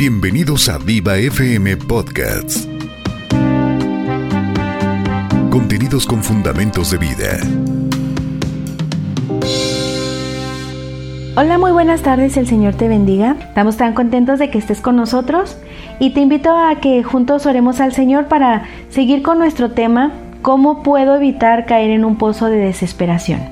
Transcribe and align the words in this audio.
Bienvenidos 0.00 0.70
a 0.70 0.78
Viva 0.78 1.18
FM 1.18 1.76
Podcasts. 1.76 2.66
Contenidos 5.50 6.06
con 6.06 6.22
fundamentos 6.22 6.90
de 6.90 6.96
vida. 6.96 7.38
Hola, 11.36 11.58
muy 11.58 11.72
buenas 11.72 12.00
tardes, 12.00 12.38
el 12.38 12.46
Señor 12.46 12.76
te 12.76 12.88
bendiga. 12.88 13.36
Estamos 13.40 13.76
tan 13.76 13.92
contentos 13.92 14.38
de 14.38 14.48
que 14.48 14.56
estés 14.56 14.80
con 14.80 14.96
nosotros 14.96 15.58
y 15.98 16.14
te 16.14 16.20
invito 16.20 16.56
a 16.56 16.76
que 16.76 17.02
juntos 17.02 17.44
oremos 17.44 17.78
al 17.82 17.92
Señor 17.92 18.26
para 18.28 18.62
seguir 18.88 19.20
con 19.20 19.38
nuestro 19.38 19.72
tema, 19.72 20.12
¿cómo 20.40 20.82
puedo 20.82 21.16
evitar 21.16 21.66
caer 21.66 21.90
en 21.90 22.06
un 22.06 22.16
pozo 22.16 22.46
de 22.46 22.56
desesperación? 22.56 23.42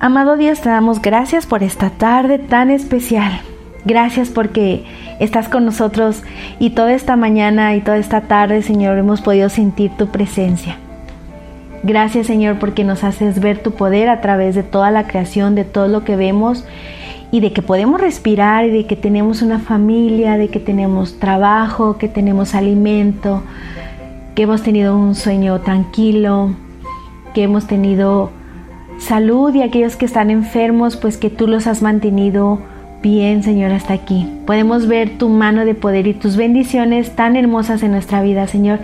Amado 0.00 0.36
Dios, 0.36 0.60
te 0.60 0.70
damos 0.70 1.00
gracias 1.00 1.46
por 1.46 1.62
esta 1.62 1.90
tarde 1.90 2.40
tan 2.40 2.72
especial. 2.72 3.42
Gracias 3.84 4.30
porque 4.30 4.84
estás 5.20 5.48
con 5.48 5.66
nosotros 5.66 6.22
y 6.58 6.70
toda 6.70 6.94
esta 6.94 7.16
mañana 7.16 7.74
y 7.74 7.82
toda 7.82 7.98
esta 7.98 8.22
tarde, 8.22 8.62
Señor, 8.62 8.96
hemos 8.96 9.20
podido 9.20 9.50
sentir 9.50 9.90
tu 9.98 10.08
presencia. 10.08 10.78
Gracias, 11.82 12.26
Señor, 12.26 12.58
porque 12.58 12.82
nos 12.82 13.04
haces 13.04 13.40
ver 13.40 13.62
tu 13.62 13.72
poder 13.72 14.08
a 14.08 14.22
través 14.22 14.54
de 14.54 14.62
toda 14.62 14.90
la 14.90 15.06
creación, 15.06 15.54
de 15.54 15.64
todo 15.64 15.86
lo 15.86 16.02
que 16.02 16.16
vemos 16.16 16.64
y 17.30 17.40
de 17.40 17.52
que 17.52 17.60
podemos 17.60 18.00
respirar 18.00 18.64
y 18.64 18.70
de 18.70 18.86
que 18.86 18.96
tenemos 18.96 19.42
una 19.42 19.58
familia, 19.58 20.38
de 20.38 20.48
que 20.48 20.60
tenemos 20.60 21.18
trabajo, 21.18 21.98
que 21.98 22.08
tenemos 22.08 22.54
alimento, 22.54 23.42
que 24.34 24.44
hemos 24.44 24.62
tenido 24.62 24.96
un 24.96 25.14
sueño 25.14 25.60
tranquilo, 25.60 26.54
que 27.34 27.42
hemos 27.42 27.66
tenido 27.66 28.30
salud 28.98 29.54
y 29.54 29.60
aquellos 29.60 29.96
que 29.96 30.06
están 30.06 30.30
enfermos, 30.30 30.96
pues 30.96 31.18
que 31.18 31.28
tú 31.28 31.46
los 31.46 31.66
has 31.66 31.82
mantenido 31.82 32.60
bien, 33.04 33.42
Señor, 33.42 33.70
hasta 33.70 33.92
aquí. 33.92 34.26
Podemos 34.46 34.88
ver 34.88 35.18
tu 35.18 35.28
mano 35.28 35.66
de 35.66 35.74
poder 35.74 36.06
y 36.06 36.14
tus 36.14 36.38
bendiciones 36.38 37.14
tan 37.14 37.36
hermosas 37.36 37.82
en 37.82 37.90
nuestra 37.90 38.22
vida, 38.22 38.46
Señor. 38.46 38.78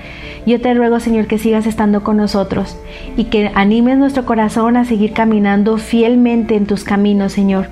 Yo 0.45 0.61
te 0.61 0.75
ruego, 0.75 1.01
Señor, 1.01 1.27
que 1.27 1.39
sigas 1.39 1.67
estando 1.67 2.05
con 2.05 2.19
nosotros 2.19 2.77
y 3.17 3.25
que 3.25 3.51
animes 3.55 3.97
nuestro 3.97 4.27
corazón 4.27 4.77
a 4.77 4.85
seguir 4.85 5.15
caminando 5.15 5.79
fielmente 5.79 6.55
en 6.55 6.67
tus 6.67 6.85
caminos, 6.85 7.33
Señor. 7.33 7.69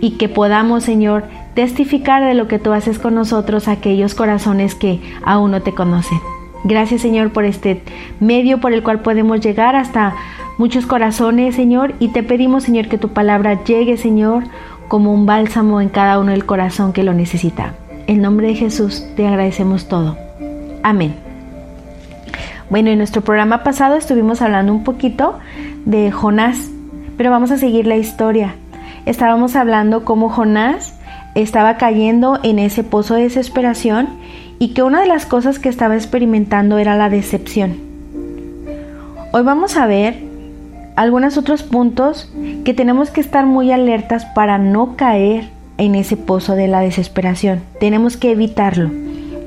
Y 0.00 0.12
que 0.12 0.30
podamos, 0.30 0.82
Señor, 0.82 1.24
testificar 1.54 2.24
de 2.24 2.32
lo 2.32 2.48
que 2.48 2.58
tú 2.58 2.72
haces 2.72 2.98
con 2.98 3.14
nosotros 3.14 3.68
a 3.68 3.72
aquellos 3.72 4.14
corazones 4.14 4.74
que 4.74 4.98
aún 5.22 5.50
no 5.50 5.60
te 5.60 5.74
conocen. 5.74 6.18
Gracias, 6.64 7.02
Señor, 7.02 7.32
por 7.32 7.44
este 7.44 7.82
medio 8.18 8.60
por 8.60 8.72
el 8.72 8.82
cual 8.82 9.00
podemos 9.00 9.40
llegar 9.40 9.76
hasta 9.76 10.14
muchos 10.56 10.86
corazones, 10.86 11.54
Señor. 11.54 11.94
Y 11.98 12.08
te 12.08 12.22
pedimos, 12.22 12.64
Señor, 12.64 12.88
que 12.88 12.98
tu 12.98 13.08
palabra 13.08 13.62
llegue, 13.64 13.98
Señor, 13.98 14.44
como 14.88 15.12
un 15.12 15.26
bálsamo 15.26 15.80
en 15.80 15.88
cada 15.88 16.18
uno 16.18 16.32
del 16.32 16.46
corazón 16.46 16.92
que 16.92 17.02
lo 17.02 17.14
necesita. 17.14 17.74
En 18.06 18.20
nombre 18.20 18.48
de 18.48 18.54
Jesús 18.54 19.04
te 19.16 19.26
agradecemos 19.26 19.88
todo. 19.88 20.16
Amén. 20.82 21.14
Bueno, 22.70 22.90
en 22.90 22.98
nuestro 22.98 23.22
programa 23.22 23.62
pasado 23.62 23.96
estuvimos 23.96 24.42
hablando 24.42 24.72
un 24.72 24.84
poquito 24.84 25.38
de 25.84 26.10
Jonás, 26.10 26.70
pero 27.16 27.30
vamos 27.30 27.50
a 27.50 27.58
seguir 27.58 27.86
la 27.86 27.96
historia. 27.96 28.54
Estábamos 29.04 29.56
hablando 29.56 30.04
cómo 30.04 30.30
Jonás 30.30 30.94
estaba 31.34 31.76
cayendo 31.76 32.38
en 32.42 32.58
ese 32.58 32.84
pozo 32.84 33.14
de 33.14 33.24
desesperación 33.24 34.08
y 34.58 34.74
que 34.74 34.82
una 34.82 35.00
de 35.00 35.08
las 35.08 35.26
cosas 35.26 35.58
que 35.58 35.68
estaba 35.68 35.96
experimentando 35.96 36.78
era 36.78 36.96
la 36.96 37.10
decepción. 37.10 37.76
Hoy 39.32 39.42
vamos 39.42 39.76
a 39.76 39.86
ver 39.86 40.22
algunos 40.94 41.38
otros 41.38 41.62
puntos 41.62 42.30
que 42.64 42.74
tenemos 42.74 43.10
que 43.10 43.20
estar 43.20 43.46
muy 43.46 43.72
alertas 43.72 44.24
para 44.26 44.58
no 44.58 44.96
caer 44.96 45.50
en 45.78 45.94
ese 45.94 46.16
pozo 46.16 46.54
de 46.54 46.68
la 46.68 46.80
desesperación. 46.80 47.60
Tenemos 47.80 48.16
que 48.16 48.32
evitarlo. 48.32 48.90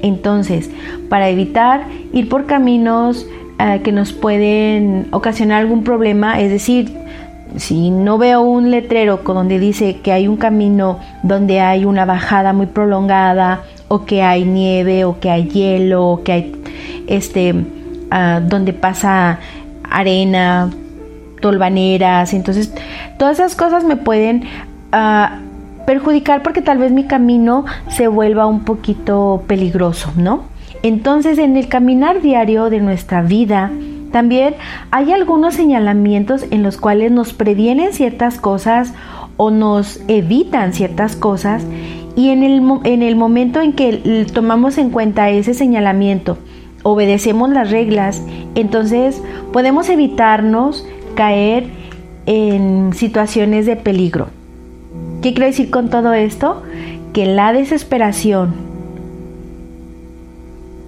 Entonces, 0.01 0.69
para 1.09 1.29
evitar 1.29 1.85
ir 2.13 2.29
por 2.29 2.45
caminos 2.45 3.25
eh, 3.59 3.81
que 3.83 3.91
nos 3.91 4.13
pueden 4.13 5.07
ocasionar 5.11 5.61
algún 5.61 5.83
problema, 5.83 6.39
es 6.41 6.51
decir, 6.51 6.91
si 7.57 7.89
no 7.89 8.17
veo 8.17 8.41
un 8.41 8.69
letrero 8.69 9.21
donde 9.25 9.59
dice 9.59 10.01
que 10.01 10.11
hay 10.11 10.27
un 10.27 10.35
camino 10.37 10.99
donde 11.23 11.61
hay 11.61 11.85
una 11.85 12.05
bajada 12.05 12.53
muy 12.53 12.65
prolongada, 12.65 13.61
o 13.87 14.05
que 14.05 14.23
hay 14.23 14.45
nieve, 14.45 15.05
o 15.05 15.19
que 15.19 15.29
hay 15.29 15.47
hielo, 15.47 16.05
o 16.07 16.23
que 16.23 16.31
hay 16.31 16.51
este 17.07 17.53
ah, 18.11 18.41
donde 18.43 18.73
pasa 18.73 19.39
arena, 19.89 20.69
tolvaneras, 21.41 22.33
entonces 22.33 22.73
todas 23.17 23.39
esas 23.39 23.55
cosas 23.55 23.83
me 23.83 23.95
pueden 23.95 24.43
ah, 24.91 25.39
perjudicar 25.85 26.43
porque 26.43 26.61
tal 26.61 26.77
vez 26.77 26.91
mi 26.91 27.05
camino 27.05 27.65
se 27.89 28.07
vuelva 28.07 28.45
un 28.45 28.63
poquito 28.63 29.43
peligroso, 29.47 30.11
¿no? 30.15 30.43
Entonces 30.83 31.37
en 31.37 31.57
el 31.57 31.67
caminar 31.67 32.21
diario 32.21 32.69
de 32.69 32.79
nuestra 32.79 33.21
vida, 33.21 33.71
también 34.11 34.55
hay 34.91 35.11
algunos 35.11 35.55
señalamientos 35.55 36.45
en 36.51 36.63
los 36.63 36.77
cuales 36.77 37.11
nos 37.11 37.33
previenen 37.33 37.91
ciertas 37.91 38.39
cosas 38.39 38.93
o 39.37 39.51
nos 39.51 39.99
evitan 40.07 40.73
ciertas 40.73 41.15
cosas 41.15 41.65
y 42.15 42.29
en 42.29 42.43
el, 42.43 42.61
en 42.85 43.03
el 43.03 43.15
momento 43.15 43.61
en 43.61 43.73
que 43.73 44.25
tomamos 44.33 44.77
en 44.77 44.89
cuenta 44.89 45.29
ese 45.29 45.53
señalamiento, 45.53 46.37
obedecemos 46.83 47.49
las 47.49 47.71
reglas, 47.71 48.21
entonces 48.55 49.21
podemos 49.51 49.89
evitarnos 49.89 50.85
caer 51.15 51.65
en 52.25 52.93
situaciones 52.93 53.65
de 53.65 53.75
peligro. 53.75 54.27
¿Qué 55.21 55.33
quiero 55.33 55.47
decir 55.47 55.71
con 55.71 55.89
todo 55.89 56.13
esto? 56.13 56.61
Que 57.13 57.25
la 57.25 57.53
desesperación 57.53 58.53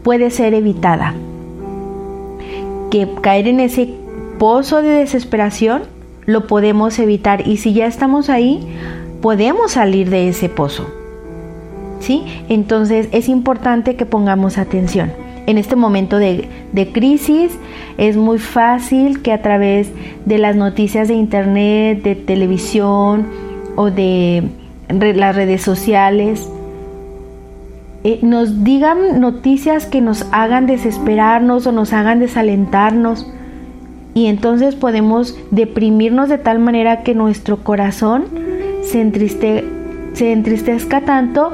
puede 0.04 0.30
ser 0.30 0.54
evitada. 0.54 1.14
Que 2.92 3.08
caer 3.22 3.48
en 3.48 3.60
ese 3.60 3.94
pozo 4.38 4.82
de 4.82 4.90
desesperación 4.90 5.84
lo 6.26 6.46
podemos 6.48 7.00
evitar 7.00 7.48
y 7.48 7.58
si 7.58 7.74
ya 7.74 7.88
estamos 7.88 8.30
ahí, 8.30 8.68
podemos 9.22 9.72
salir 9.72 10.10
de 10.10 10.30
ese 10.30 10.50
pozo. 10.50 10.88
¿Sí? 12.00 12.24
Entonces 12.48 13.10
es 13.12 13.28
importante 13.28 13.96
que 13.96 14.06
pongamos 14.06 14.58
atención 14.60 15.12
en 15.48 15.58
este 15.58 15.78
momento 15.78 16.18
de, 16.18 16.50
crisis 16.94 17.58
es 17.98 18.18
muy 18.18 18.38
fácil 18.38 19.22
que 19.22 19.32
a 19.32 19.42
través 19.42 19.90
de 20.26 20.38
las 20.38 20.56
noticias 20.56 21.08
de 21.08 21.16
internet, 21.16 22.04
de 22.04 22.16
televisión 22.16 23.26
o 23.76 23.90
de 23.90 24.44
las 24.90 25.36
redes 25.36 25.62
sociales, 25.62 26.48
eh, 28.04 28.20
nos 28.22 28.66
digan 28.66 29.22
noticias 29.22 29.86
que 29.86 30.02
nos 30.02 30.28
hagan 30.32 30.68
desesperarnos 30.68 31.66
o 31.66 31.72
nos 31.72 31.94
hagan 31.94 32.20
desalentarnos. 32.20 33.32
Y 34.14 34.28
entonces 34.28 34.76
podemos 34.76 35.38
deprimirnos 35.52 36.28
de 36.28 36.40
tal 36.40 36.60
manera 36.60 37.04
que 37.04 37.16
nuestro 37.16 37.64
corazón 37.64 38.26
se, 38.82 39.00
se 40.14 40.32
entristezca 40.34 41.02
tanto 41.02 41.54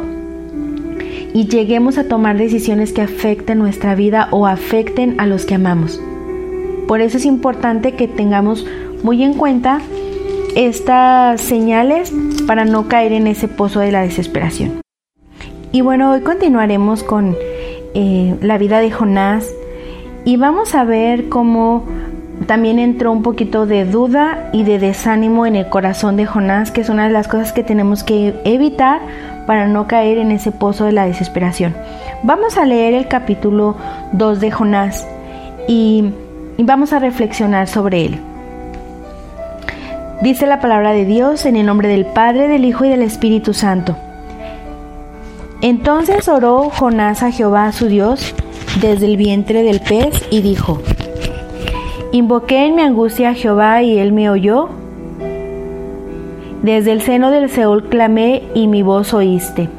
y 1.33 1.47
lleguemos 1.47 1.97
a 1.97 2.07
tomar 2.07 2.38
decisiones 2.38 2.94
que 2.94 3.01
afecten 3.01 3.57
nuestra 3.57 3.95
vida 3.95 4.27
o 4.31 4.45
afecten 4.45 5.19
a 5.19 5.25
los 5.25 5.45
que 5.45 5.55
amamos. 5.55 5.99
Por 6.88 7.01
eso 7.01 7.17
es 7.17 7.25
importante 7.25 7.94
que 7.94 8.07
tengamos 8.07 8.66
muy 9.03 9.23
en 9.23 9.33
cuenta 9.33 9.81
estas 10.55 11.41
señales 11.41 12.13
para 12.45 12.66
no 12.66 12.88
caer 12.88 13.13
en 13.13 13.27
ese 13.27 13.47
pozo 13.47 13.79
de 13.79 13.91
la 13.91 14.03
desesperación. 14.03 14.81
Y 15.71 15.81
bueno, 15.81 16.11
hoy 16.11 16.21
continuaremos 16.21 17.03
con 17.03 17.35
eh, 17.95 18.35
la 18.41 18.59
vida 18.59 18.79
de 18.79 18.91
Jonás 18.91 19.51
y 20.25 20.38
vamos 20.38 20.75
a 20.75 20.83
ver 20.83 21.29
cómo 21.29 21.83
también 22.45 22.77
entró 22.77 23.11
un 23.11 23.23
poquito 23.23 23.65
de 23.65 23.85
duda 23.85 24.50
y 24.53 24.63
de 24.63 24.77
desánimo 24.77 25.45
en 25.45 25.55
el 25.55 25.69
corazón 25.69 26.15
de 26.15 26.25
Jonás, 26.25 26.71
que 26.71 26.81
es 26.81 26.89
una 26.89 27.07
de 27.07 27.13
las 27.13 27.27
cosas 27.27 27.53
que 27.53 27.63
tenemos 27.63 28.03
que 28.03 28.36
evitar 28.44 29.01
para 29.45 29.68
no 29.68 29.88
caer 29.88 30.18
en 30.18 30.31
ese 30.31 30.51
pozo 30.51 30.86
de 30.86 30.92
la 30.92 31.06
desesperación. 31.06 31.75
Vamos 32.24 32.57
a 32.57 32.66
leer 32.66 32.94
el 32.94 33.07
capítulo 33.07 33.75
2 34.13 34.40
de 34.40 34.51
Jonás 34.51 35.07
y, 35.68 36.12
vamos 36.57 36.94
a 36.94 37.00
reflexionar 37.00 37.68
sobre 37.68 38.06
él. 38.06 38.19
Dice 40.22 40.48
la 40.48 40.62
palabra 40.62 40.94
de 40.94 41.06
Dios 41.06 41.45
en 41.45 41.57
el 41.57 41.66
nombre 41.66 41.90
del 41.90 42.06
Padre, 42.06 42.48
del 42.48 42.66
Hijo 42.66 42.86
y 42.86 42.90
del 42.90 43.01
Espíritu 43.01 43.54
Santo. 43.54 43.95
Entonces 45.62 46.28
oró 46.28 46.69
Jonás 46.69 47.24
a 47.24 47.31
Jehová 47.31 47.72
su 47.72 47.88
Dios 47.88 48.34
desde 48.81 49.06
el 49.06 49.18
vientre 49.18 49.63
del 49.63 49.81
pez 49.81 50.25
y 50.30 50.42
dijo, 50.42 50.81
Invoqué 52.12 52.68
en 52.68 52.75
mi 52.75 52.81
angustia 52.84 53.30
a 53.30 53.34
Jehová 53.34 53.81
y 53.81 53.98
él 53.98 54.13
me 54.13 54.30
oyó 54.30 54.69
desde 56.63 56.94
el 56.94 57.01
seno 57.01 57.30
del 57.30 57.50
Seol 57.50 57.83
clamé 57.89 58.42
y 58.54 58.68
mi 58.68 58.81
voz 58.81 59.13
oíste. 59.13 59.69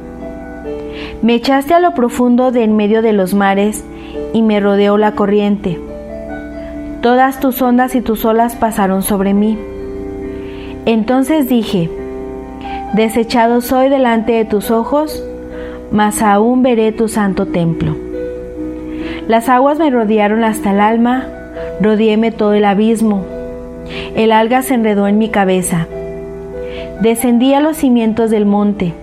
Me 1.22 1.34
echaste 1.34 1.72
a 1.72 1.80
lo 1.80 1.94
profundo 1.94 2.52
de 2.52 2.62
en 2.62 2.76
medio 2.76 3.00
de 3.00 3.14
los 3.14 3.32
mares 3.32 3.84
y 4.34 4.42
me 4.42 4.60
rodeó 4.60 4.98
la 4.98 5.12
corriente. 5.12 5.80
Todas 7.00 7.40
tus 7.40 7.60
ondas 7.62 7.94
y 7.94 8.02
tus 8.02 8.26
olas 8.26 8.54
pasaron 8.54 9.02
sobre 9.02 9.32
mí. 9.32 9.58
Entonces 10.84 11.48
dije, 11.48 11.90
desechado 12.92 13.62
soy 13.62 13.88
delante 13.88 14.32
de 14.32 14.44
tus 14.44 14.70
ojos, 14.70 15.24
mas 15.90 16.20
aún 16.20 16.62
veré 16.62 16.92
tu 16.92 17.08
santo 17.08 17.46
templo. 17.46 17.96
Las 19.26 19.48
aguas 19.48 19.78
me 19.78 19.88
rodearon 19.88 20.44
hasta 20.44 20.72
el 20.72 20.80
alma, 20.80 21.24
rodeéme 21.80 22.30
todo 22.30 22.52
el 22.52 22.66
abismo. 22.66 23.24
El 24.14 24.32
alga 24.32 24.60
se 24.60 24.74
enredó 24.74 25.08
en 25.08 25.16
mi 25.16 25.30
cabeza. 25.30 25.86
Descendí 27.00 27.54
a 27.54 27.60
los 27.60 27.76
cimientos 27.76 28.30
del 28.30 28.46
monte. 28.46 28.94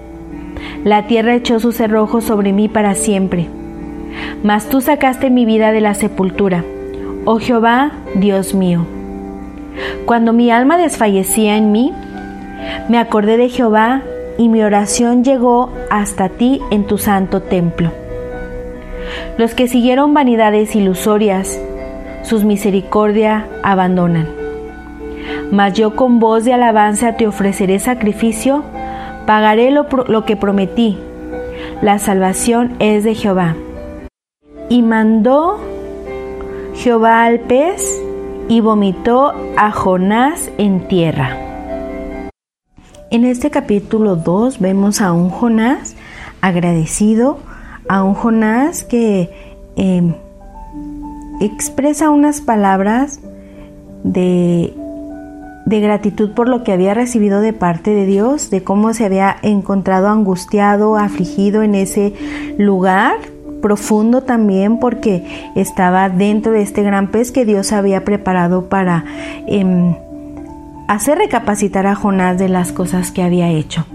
La 0.83 1.07
tierra 1.07 1.35
echó 1.35 1.59
sus 1.59 1.75
cerrojos 1.75 2.23
sobre 2.23 2.53
mí 2.53 2.67
para 2.67 2.95
siempre. 2.95 3.47
Mas 4.43 4.67
tú 4.67 4.81
sacaste 4.81 5.29
mi 5.29 5.45
vida 5.45 5.71
de 5.71 5.81
la 5.81 5.93
sepultura, 5.93 6.63
oh 7.25 7.37
Jehová, 7.37 7.91
Dios 8.15 8.53
mío. 8.53 8.85
Cuando 10.05 10.33
mi 10.33 10.51
alma 10.51 10.77
desfallecía 10.77 11.57
en 11.57 11.71
mí, 11.71 11.93
me 12.89 12.97
acordé 12.97 13.37
de 13.37 13.49
Jehová 13.49 14.01
y 14.37 14.49
mi 14.49 14.63
oración 14.63 15.23
llegó 15.23 15.69
hasta 15.89 16.29
ti 16.29 16.59
en 16.71 16.85
tu 16.85 16.97
santo 16.97 17.41
templo. 17.41 17.91
Los 19.37 19.53
que 19.53 19.67
siguieron 19.67 20.13
vanidades 20.13 20.75
ilusorias, 20.75 21.59
sus 22.23 22.43
misericordia 22.43 23.47
abandonan. 23.63 24.40
Mas 25.51 25.73
yo 25.73 25.95
con 25.95 26.19
voz 26.19 26.45
de 26.45 26.53
alabanza 26.53 27.17
te 27.17 27.27
ofreceré 27.27 27.79
sacrificio, 27.79 28.63
pagaré 29.25 29.69
lo, 29.71 29.87
lo 30.07 30.25
que 30.25 30.37
prometí. 30.37 30.97
La 31.81 31.99
salvación 31.99 32.75
es 32.79 33.03
de 33.03 33.15
Jehová. 33.15 33.55
Y 34.69 34.81
mandó 34.81 35.59
Jehová 36.75 37.25
al 37.25 37.41
pez 37.41 38.01
y 38.47 38.61
vomitó 38.61 39.33
a 39.57 39.71
Jonás 39.71 40.49
en 40.57 40.87
tierra. 40.87 41.37
En 43.09 43.25
este 43.25 43.49
capítulo 43.49 44.15
2 44.15 44.59
vemos 44.59 45.01
a 45.01 45.11
un 45.11 45.29
Jonás 45.29 45.95
agradecido 46.39 47.39
a 47.89 48.03
un 48.03 48.13
Jonás 48.13 48.83
que 48.83 49.29
em, 49.75 50.13
expresa 51.41 52.09
unas 52.09 52.39
palabras 52.39 53.19
de, 54.03 54.73
de 55.71 55.79
gratitud 55.79 56.31
por 56.31 56.47
lo 56.47 56.63
que 56.63 56.73
había 56.73 56.93
recibido 56.93 57.41
de 57.41 57.53
parte 57.53 57.91
de 57.91 58.05
Dios, 58.05 58.49
de 58.51 58.61
cómo 58.61 58.93
se 58.93 59.05
había 59.05 59.37
encontrado 59.41 60.09
angustiado, 60.09 60.97
afligido 60.97 61.63
en 61.63 61.75
ese 61.75 62.13
lugar 62.57 63.15
profundo 63.61 64.21
también 64.21 64.79
porque 64.79 65.51
estaba 65.55 66.09
dentro 66.09 66.51
de 66.51 66.61
este 66.61 66.83
gran 66.83 67.09
pez 67.09 67.31
que 67.31 67.45
Dios 67.45 67.71
había 67.71 68.03
preparado 68.03 68.69
para 68.69 69.05
em, 69.47 69.95
hacer 70.87 71.17
recapacitar 71.17 71.87
a 71.87 71.95
Jonás 71.95 72.37
de 72.37 72.49
las 72.49 72.71
cosas 72.73 73.11
que 73.11 73.23
había 73.23 73.49
hecho. 73.49 73.85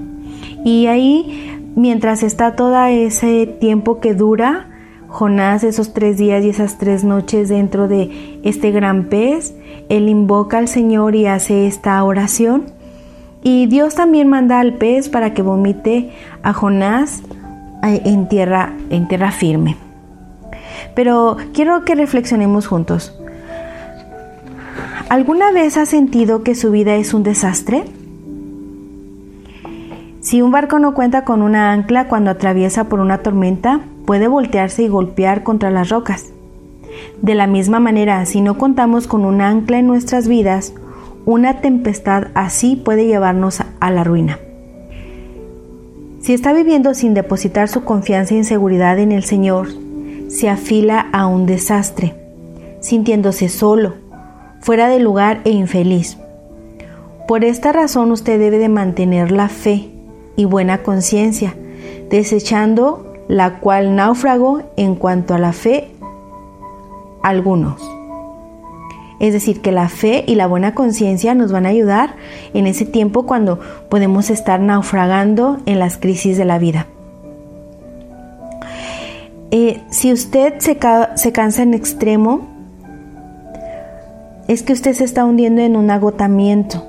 Y 0.64 0.86
ahí 0.86 1.60
mientras 1.74 2.22
está 2.22 2.56
todo 2.56 2.82
ese 2.86 3.46
tiempo 3.46 4.00
que 4.00 4.14
dura, 4.14 4.68
Jonás, 5.08 5.64
esos 5.64 5.92
tres 5.92 6.18
días 6.18 6.44
y 6.44 6.50
esas 6.50 6.78
tres 6.78 7.04
noches 7.04 7.48
dentro 7.48 7.88
de 7.88 8.40
este 8.42 8.70
gran 8.70 9.04
pez, 9.04 9.54
él 9.88 10.08
invoca 10.08 10.58
al 10.58 10.68
Señor 10.68 11.14
y 11.14 11.26
hace 11.26 11.66
esta 11.66 12.02
oración. 12.02 12.64
Y 13.42 13.66
Dios 13.66 13.94
también 13.94 14.28
manda 14.28 14.58
al 14.58 14.74
pez 14.74 15.08
para 15.08 15.32
que 15.32 15.42
vomite 15.42 16.10
a 16.42 16.52
Jonás 16.52 17.22
eh, 17.84 18.02
en 18.04 18.28
tierra, 18.28 18.74
en 18.90 19.06
tierra 19.08 19.30
firme. 19.30 19.76
Pero 20.94 21.36
quiero 21.52 21.84
que 21.84 21.94
reflexionemos 21.94 22.66
juntos. 22.66 23.18
¿Alguna 25.08 25.52
vez 25.52 25.76
ha 25.76 25.86
sentido 25.86 26.42
que 26.42 26.54
su 26.56 26.72
vida 26.72 26.96
es 26.96 27.14
un 27.14 27.22
desastre? 27.22 27.84
Si 30.26 30.42
un 30.42 30.50
barco 30.50 30.80
no 30.80 30.92
cuenta 30.92 31.24
con 31.24 31.40
una 31.40 31.70
ancla 31.70 32.08
cuando 32.08 32.32
atraviesa 32.32 32.88
por 32.88 32.98
una 32.98 33.18
tormenta, 33.18 33.82
puede 34.06 34.26
voltearse 34.26 34.82
y 34.82 34.88
golpear 34.88 35.44
contra 35.44 35.70
las 35.70 35.88
rocas. 35.88 36.24
De 37.22 37.36
la 37.36 37.46
misma 37.46 37.78
manera, 37.78 38.26
si 38.26 38.40
no 38.40 38.58
contamos 38.58 39.06
con 39.06 39.24
un 39.24 39.40
ancla 39.40 39.78
en 39.78 39.86
nuestras 39.86 40.26
vidas, 40.26 40.74
una 41.26 41.60
tempestad 41.60 42.24
así 42.34 42.74
puede 42.74 43.06
llevarnos 43.06 43.62
a 43.78 43.90
la 43.92 44.02
ruina. 44.02 44.40
Si 46.18 46.34
está 46.34 46.52
viviendo 46.52 46.94
sin 46.94 47.14
depositar 47.14 47.68
su 47.68 47.84
confianza 47.84 48.34
y 48.34 48.42
seguridad 48.42 48.98
en 48.98 49.12
el 49.12 49.22
Señor, 49.22 49.68
se 50.26 50.48
afila 50.48 51.06
a 51.12 51.28
un 51.28 51.46
desastre, 51.46 52.16
sintiéndose 52.80 53.48
solo, 53.48 53.94
fuera 54.58 54.88
de 54.88 54.98
lugar 54.98 55.40
e 55.44 55.50
infeliz. 55.50 56.18
Por 57.28 57.44
esta 57.44 57.70
razón 57.70 58.10
usted 58.10 58.40
debe 58.40 58.58
de 58.58 58.68
mantener 58.68 59.30
la 59.30 59.48
fe 59.48 59.92
y 60.36 60.44
buena 60.44 60.82
conciencia, 60.82 61.54
desechando 62.10 63.14
la 63.28 63.58
cual 63.58 63.96
náufrago 63.96 64.62
en 64.76 64.94
cuanto 64.94 65.34
a 65.34 65.38
la 65.38 65.52
fe 65.52 65.90
algunos. 67.22 67.82
Es 69.18 69.32
decir, 69.32 69.62
que 69.62 69.72
la 69.72 69.88
fe 69.88 70.24
y 70.26 70.34
la 70.34 70.46
buena 70.46 70.74
conciencia 70.74 71.34
nos 71.34 71.50
van 71.50 71.64
a 71.64 71.70
ayudar 71.70 72.16
en 72.52 72.66
ese 72.66 72.84
tiempo 72.84 73.24
cuando 73.24 73.58
podemos 73.88 74.28
estar 74.28 74.60
naufragando 74.60 75.58
en 75.64 75.78
las 75.78 75.96
crisis 75.96 76.36
de 76.36 76.44
la 76.44 76.58
vida. 76.58 76.86
Eh, 79.50 79.80
si 79.90 80.12
usted 80.12 80.58
se, 80.58 80.78
se 81.14 81.32
cansa 81.32 81.62
en 81.62 81.72
extremo, 81.72 82.46
es 84.48 84.62
que 84.62 84.74
usted 84.74 84.92
se 84.92 85.04
está 85.04 85.24
hundiendo 85.24 85.62
en 85.62 85.76
un 85.76 85.90
agotamiento 85.90 86.84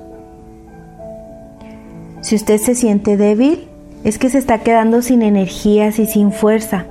si 2.20 2.34
usted 2.34 2.58
se 2.58 2.74
siente 2.74 3.16
débil, 3.16 3.68
es 4.04 4.18
que 4.18 4.28
se 4.28 4.38
está 4.38 4.58
quedando 4.58 5.02
sin 5.02 5.22
energías 5.22 5.98
y 5.98 6.06
sin 6.06 6.32
fuerza. 6.32 6.86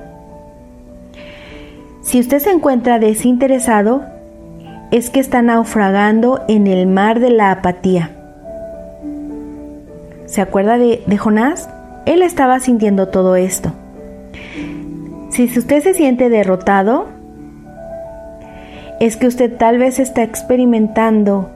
Si 2.02 2.20
usted 2.20 2.38
se 2.38 2.50
encuentra 2.50 2.98
desinteresado, 2.98 4.02
es 4.90 5.10
que 5.10 5.20
está 5.20 5.42
naufragando 5.42 6.44
en 6.48 6.66
el 6.66 6.86
mar 6.86 7.20
de 7.20 7.30
la 7.30 7.50
apatía. 7.50 8.10
¿Se 10.26 10.40
acuerda 10.40 10.78
de, 10.78 11.18
Jonás? 11.18 11.68
Él 12.06 12.22
estaba 12.22 12.60
sintiendo 12.60 13.08
todo 13.08 13.36
esto. 13.36 13.72
Si 15.30 15.44
usted 15.44 15.82
se 15.82 15.94
siente 15.94 16.30
derrotado, 16.30 17.06
es 19.00 19.16
que 19.16 19.26
usted 19.26 19.56
tal 19.56 19.78
vez 19.78 19.98
está 19.98 20.22
experimentando 20.22 21.50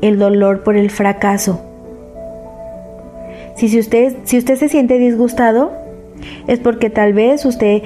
el 0.00 0.18
dolor 0.18 0.64
por 0.64 0.76
el 0.76 0.90
fracaso 0.90 1.73
si, 3.56 3.78
usted, 3.78 4.16
si 4.24 4.38
usted 4.38 4.56
se 4.56 4.68
siente 4.68 4.98
disgustado, 4.98 5.72
es 6.46 6.58
porque 6.58 6.90
tal 6.90 7.12
vez 7.12 7.44
usted 7.44 7.82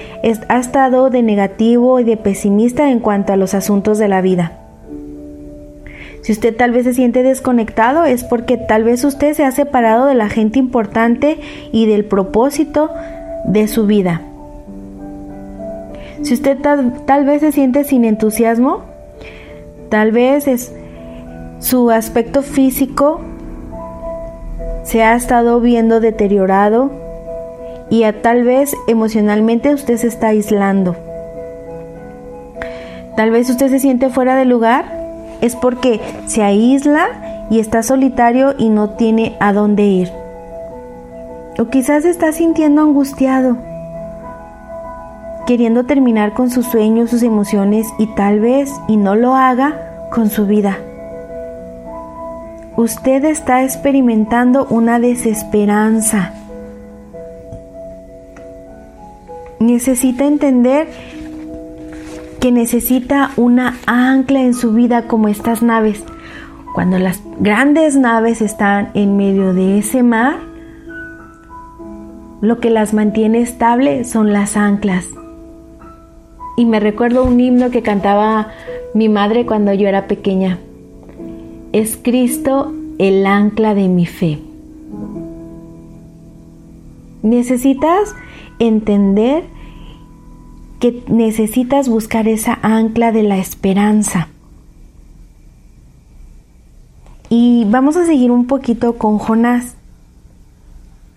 ha 0.49 0.59
estado 0.59 1.11
de 1.11 1.23
negativo 1.23 2.01
y 2.01 2.05
de 2.05 2.17
pesimista 2.17 2.91
en 2.91 3.01
cuanto 3.01 3.33
a 3.33 3.37
los 3.37 3.55
asuntos 3.55 3.99
de 3.99 4.09
la 4.09 4.21
vida. 4.21 4.53
Si 6.23 6.33
usted 6.33 6.55
tal 6.55 6.73
vez 6.73 6.85
se 6.85 6.95
siente 6.95 7.23
desconectado, 7.23 8.05
es 8.05 8.25
porque 8.25 8.57
tal 8.57 8.85
vez 8.85 9.05
usted 9.05 9.35
se 9.35 9.45
ha 9.45 9.51
separado 9.51 10.07
de 10.07 10.15
la 10.15 10.29
gente 10.29 10.59
importante 10.59 11.39
y 11.73 11.87
del 11.87 12.05
propósito 12.05 12.91
de 13.45 13.69
su 13.69 13.87
vida. 13.87 14.23
Si 16.23 16.35
usted 16.35 16.59
tal, 16.59 17.05
tal 17.07 17.25
vez 17.25 17.41
se 17.41 17.53
siente 17.53 17.85
sin 17.85 18.05
entusiasmo, 18.05 18.83
tal 19.89 20.13
vez 20.13 20.49
es 20.49 20.73
su 21.61 21.91
aspecto 21.91 22.43
físico 22.43 23.21
se 24.89 25.03
ha 25.03 25.15
estado 25.15 25.61
viendo 25.61 26.01
deteriorado 26.01 26.91
y 27.91 28.05
a 28.05 28.23
tal 28.23 28.43
vez 28.43 28.75
emocionalmente 28.87 29.75
usted 29.75 29.99
se 29.99 30.07
está 30.07 30.29
aislando. 30.29 30.97
Tal 33.15 33.31
vez 33.31 33.51
usted 33.51 33.69
se 33.69 33.81
siente 33.81 34.09
fuera 34.09 34.35
de 34.35 34.47
lugar, 34.47 34.87
es 35.43 35.57
porque 35.57 36.01
se 36.25 36.43
aísla 36.43 37.47
y 37.51 37.61
está 37.61 37.83
solitario 37.83 38.55
y 38.57 38.71
no 38.71 38.91
tiene 38.91 39.37
a 39.41 39.53
dónde 39.53 39.85
ir. 39.85 40.11
O 41.59 41.67
quizás 41.67 42.07
está 42.07 42.33
sintiendo 42.33 42.81
angustiado, 42.81 43.59
queriendo 45.47 45.85
terminar 45.85 46.33
con 46.33 46.49
sus 46.49 46.65
sueños, 46.65 47.11
sus 47.11 47.23
emociones 47.23 47.87
y 47.99 48.07
tal 48.15 48.41
vez, 48.41 48.73
y 48.89 48.97
no 48.97 49.17
lo 49.17 49.35
haga, 49.35 50.09
con 50.11 50.31
su 50.31 50.47
vida 50.47 50.79
usted 52.79 53.25
está 53.25 53.65
experimentando 53.65 54.65
una 54.71 55.01
desesperanza. 55.01 56.33
Necesita 59.59 60.27
entender 60.27 60.87
que 62.39 62.53
necesita 62.53 63.33
una 63.37 63.75
ancla 63.87 64.43
en 64.43 64.55
su 64.55 64.75
vida 64.75 65.09
como 65.09 65.27
estas 65.27 65.61
naves. 65.61 66.05
Cuando 66.73 67.01
las 67.01 67.21
grandes 67.41 67.97
naves 67.97 68.41
están 68.41 68.93
en 68.95 69.17
medio 69.17 69.55
de 69.55 69.79
ese 69.79 70.05
mar, 70.05 70.37
lo 72.41 72.61
que 72.61 72.71
las 72.71 72.95
mantiene 72.95 73.41
estable 73.41 74.05
son 74.05 74.33
las 74.33 74.57
anclas. 74.57 75.05
Y 76.57 76.65
me 76.65 76.79
recuerdo 76.79 77.25
un 77.25 77.41
himno 77.41 77.71
que 77.71 77.83
cantaba 77.83 78.53
mi 78.95 79.09
madre 79.09 79.47
cuando 79.47 79.73
yo 79.73 79.89
era 79.89 80.07
pequeña 80.07 80.59
es 81.73 81.99
Cristo 82.03 82.73
el 82.99 83.27
ancla 83.27 83.75
de 83.75 83.89
mi 83.89 84.07
fe. 84.07 84.41
Necesitas 87.23 88.15
entender 88.59 89.45
que 90.81 91.03
necesitas 91.09 91.89
buscar 91.89 92.29
esa 92.29 92.59
ancla 92.63 93.13
de 93.13 93.23
la 93.23 93.39
esperanza. 93.39 94.29
Y 97.31 97.67
vamos 97.69 97.97
a 97.97 98.07
seguir 98.07 98.31
un 98.31 98.47
poquito 98.47 98.97
con 98.97 99.19
Jonás, 99.19 99.75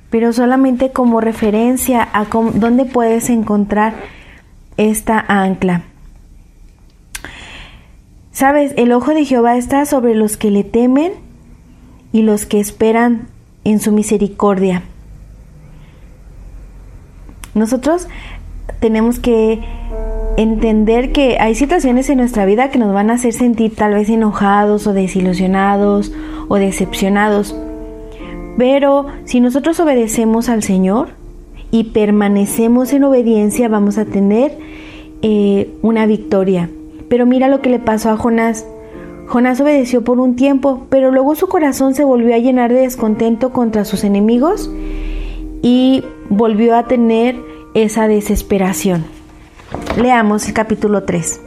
pero 0.10 0.34
solamente 0.34 0.92
como 0.92 1.22
referencia 1.22 2.08
a 2.12 2.26
dónde 2.26 2.86
puedes 2.86 3.30
encontrar 3.30 3.94
esta 4.78 5.24
ancla. 5.28 5.84
Sabes, 8.32 8.74
el 8.78 8.92
ojo 8.94 9.14
de 9.14 9.26
Jehová 9.26 9.58
está 9.58 9.86
sobre 9.86 10.16
los 10.16 10.38
que 10.38 10.52
le 10.52 10.64
temen 10.64 11.12
y 12.14 12.22
los 12.22 12.46
que 12.46 12.60
esperan 12.60 13.28
en 13.64 13.80
su 13.80 13.92
misericordia. 13.92 14.84
Nosotros 17.54 18.08
tenemos 18.80 19.20
que 19.20 19.60
entender 20.38 21.12
que 21.12 21.38
hay 21.40 21.56
situaciones 21.56 22.10
en 22.10 22.18
nuestra 22.20 22.46
vida 22.46 22.70
que 22.70 22.80
nos 22.80 22.94
van 22.94 23.10
a 23.10 23.16
hacer 23.16 23.34
sentir 23.34 23.76
tal 23.76 23.94
vez 23.94 24.10
enojados 24.10 24.88
o 24.88 24.94
desilusionados 24.94 26.14
o 26.48 26.56
decepcionados. 26.56 27.56
Pero 28.58 29.08
si 29.26 29.42
nosotros 29.42 29.80
obedecemos 29.82 30.48
al 30.48 30.64
Señor 30.64 31.10
y 31.70 31.86
permanecemos 31.86 32.94
en 32.94 33.04
obediencia, 33.04 33.68
vamos 33.68 33.98
a 33.98 34.06
tener 34.06 34.58
eh, 35.22 35.70
una 35.82 36.06
victoria. 36.06 36.70
Pero 37.12 37.26
mira 37.26 37.50
lo 37.50 37.62
que 37.62 37.70
le 37.70 37.78
pasó 37.78 38.10
a 38.10 38.16
Jonás. 38.16 38.66
Jonás 39.28 39.60
obedeció 39.60 40.02
por 40.02 40.22
un 40.22 40.38
tiempo, 40.38 40.88
pero 40.90 41.12
luego 41.12 41.36
su 41.36 41.50
corazón 41.50 41.94
se 41.94 42.06
volvió 42.06 42.34
a 42.34 42.38
llenar 42.38 42.72
de 42.72 42.80
descontento 42.80 43.52
contra 43.52 43.84
sus 43.84 44.06
enemigos 44.06 44.72
y 45.62 46.06
volvió 46.30 46.74
a 46.74 46.88
tener 46.88 47.36
esa 47.74 48.08
desesperación. 48.08 49.04
Leamos 50.02 50.48
el 50.48 50.54
capítulo 50.54 51.04
3. 51.04 51.42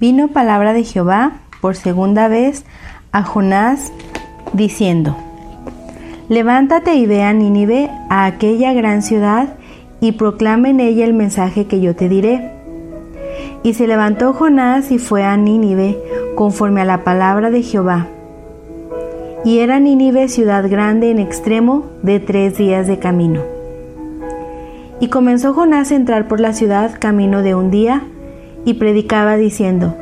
Vino 0.00 0.26
palabra 0.26 0.72
de 0.72 0.82
Jehová 0.82 1.42
por 1.60 1.76
segunda 1.76 2.26
vez 2.26 2.64
a 3.12 3.22
Jonás 3.22 3.92
diciendo, 4.52 5.16
Levántate 6.28 6.96
y 6.96 7.06
ve 7.06 7.22
a 7.22 7.32
Nínive, 7.32 7.88
a 8.08 8.24
aquella 8.24 8.72
gran 8.72 9.02
ciudad, 9.02 9.54
y 10.00 10.12
proclama 10.12 10.68
en 10.68 10.80
ella 10.80 11.04
el 11.04 11.14
mensaje 11.14 11.68
que 11.68 11.80
yo 11.80 11.94
te 11.94 12.08
diré. 12.08 12.59
Y 13.62 13.74
se 13.74 13.86
levantó 13.86 14.32
Jonás 14.32 14.90
y 14.90 14.98
fue 14.98 15.22
a 15.22 15.36
Nínive, 15.36 15.98
conforme 16.34 16.80
a 16.80 16.86
la 16.86 17.04
palabra 17.04 17.50
de 17.50 17.62
Jehová. 17.62 18.06
Y 19.44 19.58
era 19.58 19.80
Nínive 19.80 20.28
ciudad 20.28 20.68
grande 20.68 21.10
en 21.10 21.18
extremo 21.18 21.86
de 22.02 22.20
tres 22.20 22.56
días 22.56 22.86
de 22.86 22.98
camino. 22.98 23.42
Y 25.00 25.08
comenzó 25.08 25.54
Jonás 25.54 25.92
a 25.92 25.96
entrar 25.96 26.28
por 26.28 26.40
la 26.40 26.52
ciudad 26.52 26.98
camino 26.98 27.42
de 27.42 27.54
un 27.54 27.70
día, 27.70 28.02
y 28.64 28.74
predicaba 28.74 29.36
diciendo, 29.36 29.94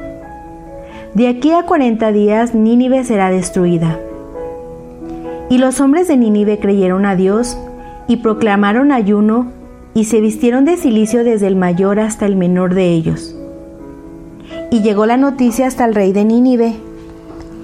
De 1.15 1.29
aquí 1.29 1.53
a 1.53 1.63
cuarenta 1.63 2.11
días 2.11 2.55
Nínive 2.55 3.05
será 3.05 3.31
destruida. 3.31 3.99
Y 5.49 5.59
los 5.59 5.81
hombres 5.81 6.09
de 6.09 6.17
Nínive 6.17 6.59
creyeron 6.59 7.07
a 7.07 7.15
Dios, 7.15 7.57
y 8.09 8.17
proclamaron 8.17 8.91
ayuno, 8.91 9.53
y 9.95 10.05
se 10.05 10.21
vistieron 10.21 10.65
de 10.65 10.77
silicio 10.77 11.25
desde 11.25 11.47
el 11.47 11.57
mayor 11.57 12.01
hasta 12.01 12.27
el 12.27 12.37
menor 12.37 12.75
de 12.75 12.91
ellos. 12.91 13.38
Y 14.71 14.83
llegó 14.83 15.07
la 15.07 15.17
noticia 15.17 15.67
hasta 15.67 15.85
el 15.85 15.95
rey 15.95 16.13
de 16.13 16.25
Nínive, 16.25 16.75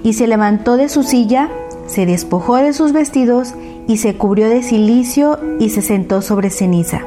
y 0.03 0.13
se 0.13 0.27
levantó 0.27 0.77
de 0.77 0.89
su 0.89 1.03
silla, 1.03 1.49
se 1.87 2.05
despojó 2.05 2.57
de 2.57 2.73
sus 2.73 2.93
vestidos, 2.93 3.53
y 3.87 3.97
se 3.97 4.15
cubrió 4.15 4.49
de 4.49 4.63
silicio, 4.63 5.39
y 5.59 5.69
se 5.69 5.81
sentó 5.81 6.21
sobre 6.21 6.49
ceniza. 6.49 7.01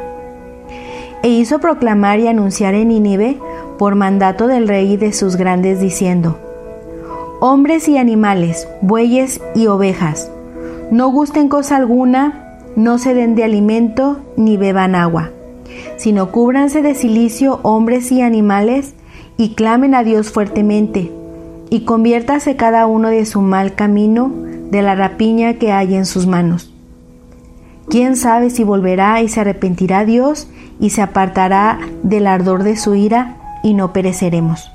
E 1.23 1.29
hizo 1.29 1.59
proclamar 1.59 2.21
y 2.21 2.29
anunciar 2.29 2.75
en 2.75 2.89
Nínive 2.89 3.39
por 3.79 3.95
mandato 3.95 4.47
del 4.47 4.69
rey 4.69 4.93
y 4.93 4.97
de 4.97 5.13
sus 5.13 5.37
grandes 5.37 5.81
diciendo, 5.81 6.39
Hombres 7.41 7.89
y 7.89 7.99
animales, 7.99 8.69
bueyes 8.83 9.41
y 9.55 9.69
ovejas, 9.69 10.31
no 10.91 11.11
gusten 11.11 11.49
cosa 11.49 11.77
alguna, 11.77 12.59
no 12.77 12.99
se 12.99 13.15
den 13.15 13.35
de 13.35 13.45
alimento 13.45 14.19
ni 14.37 14.57
beban 14.57 14.95
agua, 14.95 15.31
sino 15.97 16.31
cúbranse 16.31 16.83
de 16.83 16.95
silicio 16.95 17.61
hombres 17.63 18.11
y 18.11 18.23
animales 18.23 18.95
y 19.39 19.55
clamen 19.55 19.95
a 19.95 20.05
Dios 20.05 20.31
fuertemente, 20.31 21.11
y 21.71 21.81
conviértase 21.87 22.57
cada 22.57 22.87
uno 22.87 23.09
de 23.09 23.25
su 23.25 23.41
mal 23.41 23.75
camino, 23.75 24.31
de 24.71 24.83
la 24.83 24.95
rapiña 24.95 25.55
que 25.55 25.73
hay 25.73 25.95
en 25.95 26.05
sus 26.05 26.27
manos. 26.27 26.71
¿Quién 27.89 28.17
sabe 28.17 28.51
si 28.51 28.65
volverá 28.65 29.23
y 29.23 29.29
se 29.29 29.41
arrepentirá 29.41 30.05
Dios 30.05 30.49
y 30.81 30.91
se 30.91 31.03
apartará 31.03 31.79
del 32.03 32.27
ardor 32.27 32.63
de 32.63 32.77
su 32.77 32.95
ira 32.95 33.37
y 33.63 33.75
no 33.75 33.93
pereceremos. 33.93 34.71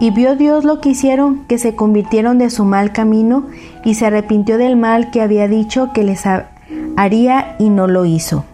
Y 0.00 0.10
vio 0.10 0.34
Dios 0.34 0.64
lo 0.64 0.80
que 0.80 0.90
hicieron, 0.90 1.44
que 1.46 1.58
se 1.58 1.76
convirtieron 1.76 2.38
de 2.38 2.50
su 2.50 2.64
mal 2.64 2.92
camino 2.92 3.46
y 3.84 3.94
se 3.94 4.06
arrepintió 4.06 4.58
del 4.58 4.76
mal 4.76 5.10
que 5.10 5.20
había 5.20 5.46
dicho 5.46 5.92
que 5.92 6.02
les 6.02 6.24
haría 6.96 7.56
y 7.58 7.70
no 7.70 7.86
lo 7.86 8.04
hizo. 8.04 8.44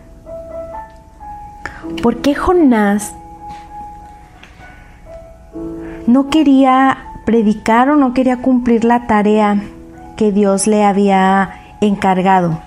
¿Por 2.03 2.19
qué 2.19 2.35
Jonás 2.35 3.15
no 6.09 6.31
quería 6.31 7.05
predicar 7.27 7.91
o 7.91 7.97
no 7.97 8.15
quería 8.15 8.39
cumplir 8.39 8.83
la 8.85 9.07
tarea 9.07 9.63
que 10.17 10.33
Dios 10.33 10.67
le 10.67 10.83
había 10.85 11.77
encargado? 11.83 12.61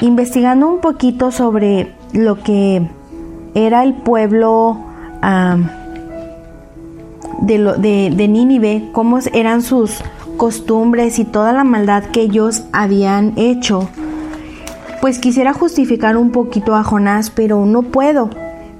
Investigando 0.00 0.68
un 0.68 0.80
poquito 0.80 1.30
sobre 1.30 1.92
lo 2.12 2.42
que 2.42 2.82
era 3.54 3.84
el 3.84 3.94
pueblo 3.94 4.78
de, 7.40 8.12
de 8.16 8.28
Nínive, 8.28 8.90
cómo 8.90 9.20
eran 9.32 9.62
sus 9.62 10.02
costumbres 10.36 11.20
y 11.20 11.24
toda 11.24 11.52
la 11.52 11.62
maldad 11.62 12.02
que 12.06 12.22
ellos 12.22 12.64
habían 12.72 13.34
hecho. 13.36 13.88
Pues 15.00 15.20
quisiera 15.20 15.52
justificar 15.52 16.16
un 16.16 16.32
poquito 16.32 16.74
a 16.74 16.82
Jonás, 16.82 17.30
pero 17.30 17.64
no 17.64 17.82
puedo, 17.82 18.28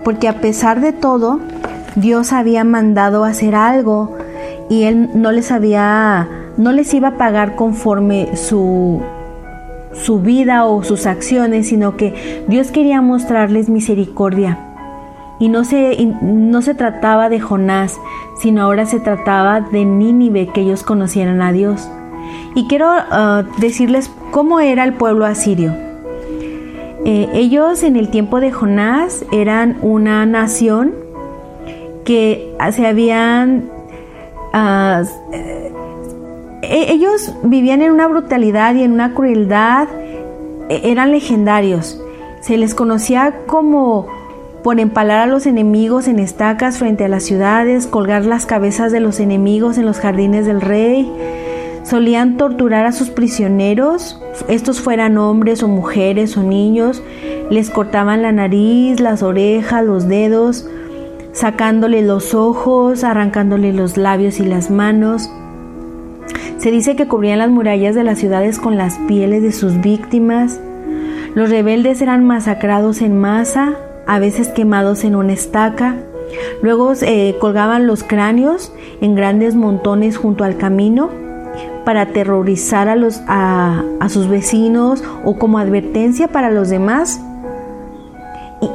porque 0.03 0.27
a 0.27 0.41
pesar 0.41 0.81
de 0.81 0.93
todo, 0.93 1.39
Dios 1.97 2.33
había 2.33 2.65
mandado 2.65 3.25
hacer 3.25 3.55
algo 3.55 4.17
y 4.69 4.85
él 4.85 5.11
no 5.15 5.33
les 5.33 5.51
había 5.51 6.29
no 6.57 6.73
les 6.73 6.95
iba 6.95 7.09
a 7.09 7.17
pagar 7.17 7.57
conforme 7.57 8.37
su 8.37 9.03
su 9.95 10.21
vida 10.21 10.67
o 10.67 10.83
sus 10.83 11.07
acciones, 11.07 11.69
sino 11.69 11.97
que 11.97 12.45
Dios 12.49 12.71
quería 12.71 13.01
mostrarles 13.01 13.69
misericordia. 13.69 14.59
Y 15.39 15.49
no 15.49 15.65
se, 15.65 16.05
no 16.23 16.63
se 16.63 16.75
trataba 16.75 17.29
de 17.29 17.41
Jonás, 17.41 17.99
sino 18.41 18.63
ahora 18.63 18.87
se 18.87 19.01
trataba 19.01 19.61
de 19.61 19.85
Nínive, 19.85 20.49
que 20.49 20.63
ellos 20.63 20.83
conocieran 20.83 21.43
a 21.43 21.53
Dios. 21.53 21.89
Y 22.55 22.67
quiero 22.67 22.89
uh, 22.89 23.45
decirles 23.61 24.11
cómo 24.31 24.61
era 24.61 24.85
el 24.85 24.95
pueblo 24.95 25.27
asirio. 25.27 25.75
Eh, 27.05 27.29
ellos 27.35 27.83
en 27.83 27.97
el 27.97 28.09
tiempo 28.09 28.41
de 28.41 28.51
Jonás 28.51 29.25
eran 29.33 29.77
una 29.83 30.25
nación 30.25 31.04
que 32.05 32.55
se 32.73 32.87
habían 32.87 33.71
uh, 34.53 35.05
e, 36.71 36.93
ellos 36.93 37.33
vivían 37.43 37.83
en 37.83 37.93
una 37.93 38.07
brutalidad 38.07 38.75
y 38.75 38.83
en 38.83 38.93
una 38.93 39.15
crueldad, 39.15 39.89
e, 40.69 40.91
eran 40.91 41.11
legendarios. 41.11 42.01
Se 42.41 42.57
les 42.57 42.75
conocía 42.75 43.35
como 43.47 44.07
por 44.63 44.81
empalar 44.81 45.21
a 45.21 45.27
los 45.27 45.47
enemigos 45.47 46.09
en 46.09 46.19
estacas 46.19 46.79
frente 46.79 47.05
a 47.05 47.09
las 47.09 47.25
ciudades, 47.25 47.87
colgar 47.87 48.25
las 48.25 48.47
cabezas 48.47 48.93
de 48.93 49.01
los 49.01 49.21
enemigos 49.21 49.77
en 49.77 49.85
los 49.85 49.99
jardines 49.99 50.47
del 50.47 50.61
rey. 50.61 51.11
Solían 51.83 52.39
torturar 52.39 52.87
a 52.87 52.93
sus 52.93 53.11
prisioneros, 53.11 54.19
estos 54.49 54.81
fueran 54.81 55.19
hombres 55.19 55.63
o 55.63 55.69
mujeres 55.69 56.39
o 56.39 56.43
niños, 56.43 57.03
les 57.51 57.69
cortaban 57.69 58.23
la 58.23 58.33
nariz, 58.33 59.01
las 59.01 59.23
orejas, 59.23 59.85
los 59.85 60.09
dedos, 60.09 60.67
sacándole 61.35 62.01
los 62.01 62.33
ojos, 62.33 63.05
arrancándole 63.05 63.75
los 63.75 63.99
labios 63.99 64.41
y 64.41 64.47
las 64.47 64.71
manos. 64.71 65.31
Se 66.57 66.71
dice 66.71 66.97
que 66.97 67.07
cubrían 67.07 67.41
las 67.41 67.51
murallas 67.51 67.95
de 67.95 68.05
las 68.05 68.19
ciudades 68.19 68.59
con 68.59 68.79
las 68.79 68.97
pieles 69.07 69.43
de 69.43 69.53
sus 69.53 69.83
víctimas. 69.83 70.59
Los 71.35 71.51
rebeldes 71.51 72.01
eran 72.01 72.25
masacrados 72.25 73.03
en 73.03 73.21
masa, 73.21 73.75
a 74.07 74.19
veces 74.19 74.49
quemados 74.49 75.05
en 75.05 75.17
una 75.17 75.35
estaca. 75.35 75.97
Luego 76.63 76.93
eh, 77.03 77.37
colgaban 77.41 77.87
los 77.87 78.03
cráneos 78.03 78.73
en 79.01 79.15
grandes 79.15 79.55
montones 79.55 80.17
junto 80.17 80.45
al 80.45 80.57
camino 80.57 81.11
para 81.85 82.03
aterrorizar 82.03 82.89
a, 82.89 84.09
sus 84.09 84.29
vecinos 84.29 85.03
o 85.25 85.37
como 85.37 85.59
advertencia 85.59 86.29
para 86.29 86.51
los 86.51 86.71
demás. 86.71 87.21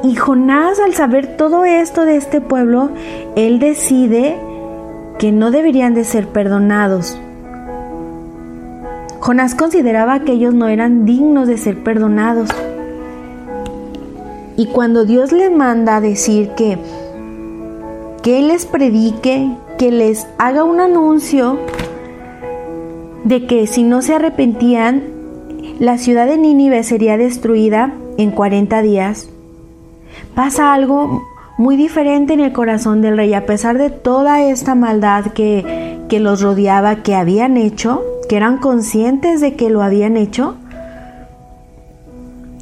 Y, 0.04 0.16
Jonás, 0.16 0.80
al 0.80 0.94
saber 0.94 1.38
todo 1.38 1.66
esto 1.66 2.06
de 2.06 2.18
este 2.18 2.42
pueblo, 2.42 2.90
él 3.36 3.60
decide 3.60 4.38
que 5.18 5.32
no 5.32 5.52
deberían 5.52 5.94
de 5.94 6.04
ser 6.04 6.28
perdonados, 6.28 7.18
Jonás 9.20 9.54
consideraba 9.54 10.22
que 10.22 10.32
ellos 10.32 10.54
no 10.54 10.68
eran 10.68 11.06
dignos 11.06 11.48
de 11.48 11.58
ser 11.58 11.84
perdonados. 11.84 12.50
Y 14.56 14.68
cuando 14.68 15.06
Dios 15.06 15.32
le 15.32 15.50
manda 15.50 15.98
a 15.98 16.02
decir 16.02 16.50
que, 16.56 16.78
que 18.24 18.42
les 18.42 18.66
predique, 18.66 19.52
que 19.78 19.92
les 19.92 20.26
haga 20.38 20.64
un 20.64 20.80
anuncio 20.80 21.60
de 23.24 23.46
que 23.46 23.68
si 23.68 23.84
no 23.84 24.02
se 24.02 24.16
arrepentían, 24.16 25.04
la 25.80 25.98
ciudad 25.98 26.26
de 26.26 26.38
Nínive 26.38 26.84
sería 26.84 27.18
destruida 27.18 27.94
en 28.18 28.32
40 28.32 28.82
días, 28.82 29.30
pasa 30.40 30.74
algo 30.74 31.28
muy 31.58 31.76
diferente 31.76 32.34
en 32.34 32.40
el 32.40 32.54
corazón 32.54 33.02
del 33.02 33.18
rey, 33.18 33.34
a 33.34 33.46
pesar 33.46 33.78
de 33.78 33.90
toda 33.90 34.42
esta 34.42 34.74
maldad 34.74 35.34
que, 35.34 36.00
que 36.08 36.22
los 36.22 36.42
rodeaba, 36.42 37.04
que 37.04 37.14
habían 37.14 37.58
hecho, 37.58 38.02
que 38.30 38.38
eran 38.38 38.58
conscientes 38.58 39.42
de 39.42 39.58
que 39.58 39.70
lo 39.70 39.82
habían 39.82 40.16
hecho, 40.16 40.56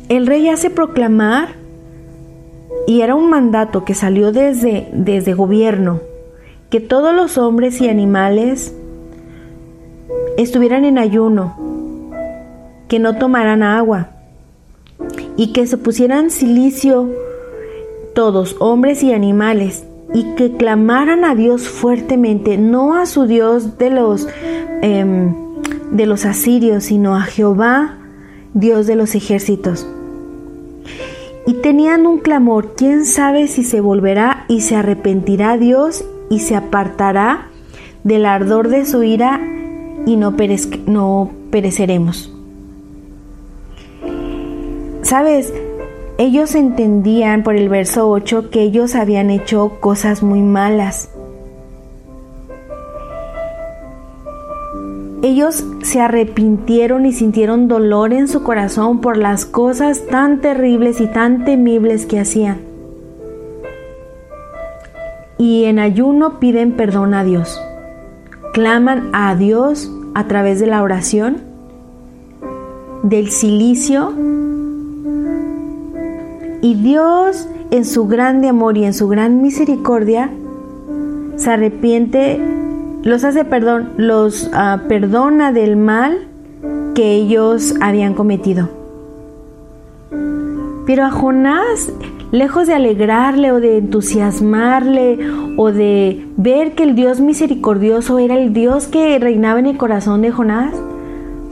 el 0.10 0.26
rey 0.26 0.50
hace 0.50 0.72
proclamar, 0.72 1.50
y 2.88 3.02
era 3.02 3.14
un 3.14 3.30
mandato 3.30 3.86
que 3.86 3.94
salió 3.94 4.32
desde, 4.32 4.90
desde 4.92 5.36
gobierno, 5.36 6.00
que 6.72 6.80
todos 6.80 7.14
los 7.14 7.38
hombres 7.38 7.80
y 7.80 7.90
animales 7.90 8.74
estuvieran 10.36 10.84
en 10.84 10.98
ayuno, 10.98 11.56
que 12.88 12.98
no 12.98 13.20
tomaran 13.20 13.62
agua 13.62 14.10
y 15.36 15.54
que 15.54 15.68
se 15.68 15.78
pusieran 15.78 16.32
silicio 16.32 17.27
todos, 18.18 18.56
hombres 18.58 19.04
y 19.04 19.14
animales, 19.14 19.86
y 20.12 20.24
que 20.34 20.54
clamaran 20.54 21.24
a 21.24 21.36
Dios 21.36 21.70
fuertemente, 21.70 22.58
no 22.58 22.96
a 22.96 23.06
su 23.06 23.28
Dios 23.28 23.78
de 23.78 23.92
los, 23.92 24.28
em, 24.82 25.36
de 25.92 26.08
los 26.08 26.26
asirios, 26.26 26.86
sino 26.86 27.16
a 27.16 27.22
Jehová, 27.22 28.00
Dios 28.56 28.88
de 28.88 28.96
los 28.96 29.14
ejércitos. 29.14 29.86
Y 31.46 31.62
tenían 31.62 32.08
un 32.08 32.18
clamor, 32.18 32.74
quién 32.76 33.06
sabe 33.06 33.48
si 33.48 33.62
se 33.62 33.82
volverá 33.82 34.46
y 34.48 34.62
se 34.62 34.76
arrepentirá 34.76 35.56
Dios 35.60 36.04
y 36.32 36.40
se 36.40 36.56
apartará 36.56 37.50
del 38.04 38.26
ardor 38.26 38.70
de 38.70 38.88
su 38.88 39.04
ira 39.04 39.40
y 40.08 40.16
no, 40.16 40.36
no 40.88 41.32
pereceremos. 41.52 42.34
Sabes, 45.04 45.54
ellos 46.18 46.56
entendían 46.56 47.44
por 47.44 47.56
el 47.56 47.70
verso 47.70 48.10
8 48.10 48.50
que 48.50 48.62
ellos 48.62 48.96
habían 48.96 49.30
hecho 49.30 49.78
cosas 49.80 50.24
muy 50.24 50.42
malas. 50.42 51.10
Ellos 55.22 55.64
se 55.84 56.00
arrepintieron 56.00 57.06
y 57.06 57.12
sintieron 57.12 57.68
dolor 57.68 58.14
en 58.14 58.28
su 58.28 58.44
corazón 58.44 59.02
por 59.02 59.18
las 59.18 59.46
cosas 59.46 60.06
tan 60.08 60.42
terribles 60.42 61.02
y 61.02 61.08
tan 61.08 61.46
temibles 61.46 62.06
que 62.06 62.20
hacían. 62.20 62.62
Y 65.38 65.66
en 65.66 65.78
ayuno 65.78 66.40
piden 66.40 66.72
perdón 66.72 67.14
a 67.14 67.24
Dios. 67.24 67.62
Claman 68.54 69.10
a 69.14 69.36
Dios 69.36 69.92
a 70.16 70.26
través 70.28 70.60
de 70.60 70.66
la 70.66 70.82
oración, 70.82 71.42
del 73.04 73.30
silicio. 73.30 74.14
Y 76.68 76.74
Dios, 76.74 77.48
en 77.72 77.86
su 77.86 78.08
grande 78.08 78.50
amor 78.50 78.76
y 78.78 78.84
en 78.84 78.94
su 78.94 79.08
gran 79.08 79.42
misericordia, 79.42 80.30
se 81.38 81.50
arrepiente, 81.50 82.42
los 83.04 83.24
hace 83.24 83.46
perdón, 83.46 83.92
los 83.96 84.50
ah, 84.52 84.82
perdona 84.90 85.54
del 85.54 85.78
mal 85.78 86.28
que 86.94 87.14
ellos 87.14 87.74
habían 87.80 88.16
cometido. 88.16 88.68
Pero 90.86 91.06
a 91.06 91.10
Jonás 91.10 91.90
lejos 92.34 92.68
de 92.68 92.74
alegrarle 92.74 93.54
o 93.54 93.62
de 93.62 93.78
entusiasmarle 93.78 95.20
o 95.56 95.72
de 95.72 96.28
ver 96.36 96.76
que 96.76 96.84
el 96.84 96.96
Dios 96.96 97.22
misericordioso 97.22 98.20
era 98.20 98.38
el 98.38 98.52
Dios 98.52 98.88
que 98.88 99.18
reinaba 99.20 99.60
en 99.60 99.68
el 99.68 99.78
corazón 99.78 100.22
de 100.22 100.32
Jonás, 100.32 100.76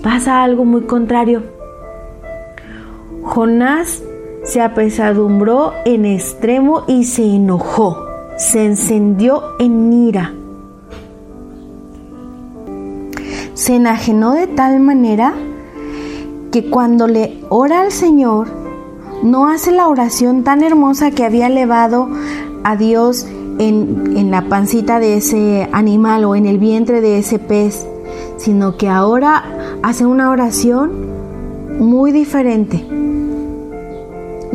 pasa 0.04 0.44
algo 0.44 0.66
muy 0.66 0.82
contrario. 0.82 1.42
Jonás 3.24 4.04
se 4.46 4.62
apesadumbró 4.62 5.74
en 5.86 6.06
extremo 6.06 6.84
y 6.88 7.04
se 7.04 7.24
enojó, 7.24 7.98
se 8.38 8.66
encendió 8.66 9.42
en 9.60 9.92
ira. 9.92 10.34
Se 13.56 13.76
enajenó 13.76 14.34
de 14.34 14.48
tal 14.48 14.80
manera 14.80 15.34
que 16.52 16.70
cuando 16.70 17.08
le 17.08 17.42
ora 17.50 17.82
al 17.82 17.92
Señor, 17.92 18.48
no 19.24 19.48
hace 19.48 19.72
la 19.72 19.88
oración 19.88 20.44
tan 20.44 20.62
hermosa 20.62 21.12
que 21.12 21.24
había 21.24 21.48
elevado 21.48 22.08
a 22.64 22.76
Dios 22.76 23.26
en, 23.58 24.30
la 24.30 24.44
pancita 24.44 25.00
de 25.00 25.18
ese 25.18 25.68
animal 25.72 26.26
o 26.26 26.36
en 26.36 26.46
el 26.46 26.58
vientre 26.58 27.02
de 27.02 27.18
ese 27.18 27.40
pez, 27.40 27.88
sino 28.38 28.78
que 28.78 28.90
ahora 28.90 29.44
hace 29.82 30.06
una 30.06 30.30
oración 30.30 30.92
muy 31.80 32.12
diferente. 32.12 32.95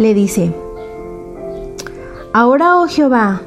Le 0.01 0.15
dice, 0.15 0.51
ahora, 2.33 2.79
oh 2.79 2.87
Jehová, 2.87 3.43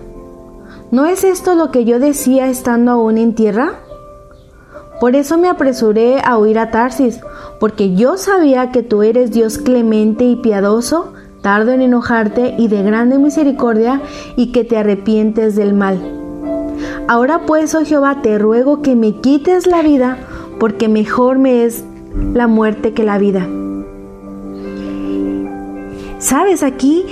¿no 0.92 1.08
es 1.08 1.24
esto 1.24 1.56
lo 1.56 1.72
que 1.72 1.84
yo 1.84 1.98
decía 1.98 2.48
estando 2.48 2.92
aún 2.92 3.18
en 3.18 3.34
tierra? 3.34 3.80
Por 5.00 5.16
eso 5.16 5.39
me 5.39 5.50
apresuré 5.50 6.22
a 6.24 6.38
huir 6.38 6.60
a 6.60 6.70
Tarsis, 6.70 7.22
porque 7.60 7.96
yo 7.96 8.18
sabía 8.18 8.72
que 8.72 8.84
tú 8.84 9.02
eres 9.02 9.32
Dios 9.32 9.58
clemente 9.58 10.26
y 10.26 10.36
piadoso, 10.36 11.13
tardo 11.42 11.72
en 11.72 11.82
enojarte 11.82 12.54
y 12.56 12.68
de 12.68 12.84
grande 12.84 13.18
misericordia, 13.18 14.00
y 14.36 14.52
que 14.52 14.63
te 14.63 14.78
arrepientes 14.78 15.56
del 15.56 15.74
mal. 15.74 15.98
Ahora 17.08 17.48
pues, 17.48 17.74
oh 17.74 17.84
Jehová, 17.84 18.22
te 18.22 18.38
ruego 18.38 18.84
que 18.84 18.96
me 18.96 19.16
quites 19.22 19.66
la 19.66 19.82
vida, 19.82 20.20
porque 20.60 20.88
mejor 20.88 21.39
me 21.39 21.66
es 21.66 21.84
la 22.36 22.46
muerte 22.46 22.94
que 22.94 23.04
la 23.04 23.18
vida. 23.18 23.48
Sabes, 26.23 26.63
aquí 26.63 27.05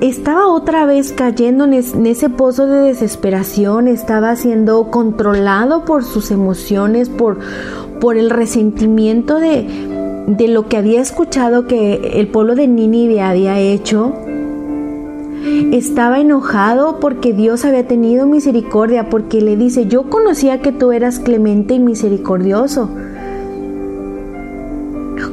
estaba 0.00 0.48
otra 0.48 0.86
vez 0.86 1.12
cayendo 1.12 1.64
en, 1.64 1.74
ese 2.06 2.30
pozo 2.30 2.66
de 2.66 2.78
desesperación, 2.78 3.88
estaba 3.88 4.34
siendo 4.36 4.90
controlado 4.90 5.84
por 5.84 6.02
sus 6.02 6.30
emociones, 6.30 7.10
por, 7.10 7.36
el 8.16 8.30
resentimiento 8.30 9.38
de, 9.38 9.66
de 10.26 10.48
lo 10.48 10.66
que 10.66 10.78
había 10.78 11.02
escuchado 11.02 11.66
que 11.66 12.18
el 12.18 12.28
pueblo 12.28 12.54
de 12.54 12.68
Nínive 12.68 13.20
había 13.20 13.60
hecho. 13.60 14.14
Estaba 15.72 16.20
enojado 16.20 17.00
porque 17.00 17.34
Dios 17.34 17.66
había 17.66 17.86
tenido 17.86 18.26
misericordia, 18.26 19.10
porque 19.10 19.42
le 19.42 19.58
dice, 19.58 19.88
yo 19.88 20.08
conocía 20.08 20.62
que 20.62 20.72
tú 20.72 20.90
eras 20.92 21.18
clemente 21.18 21.74
y 21.74 21.80
misericordioso. 21.80 22.88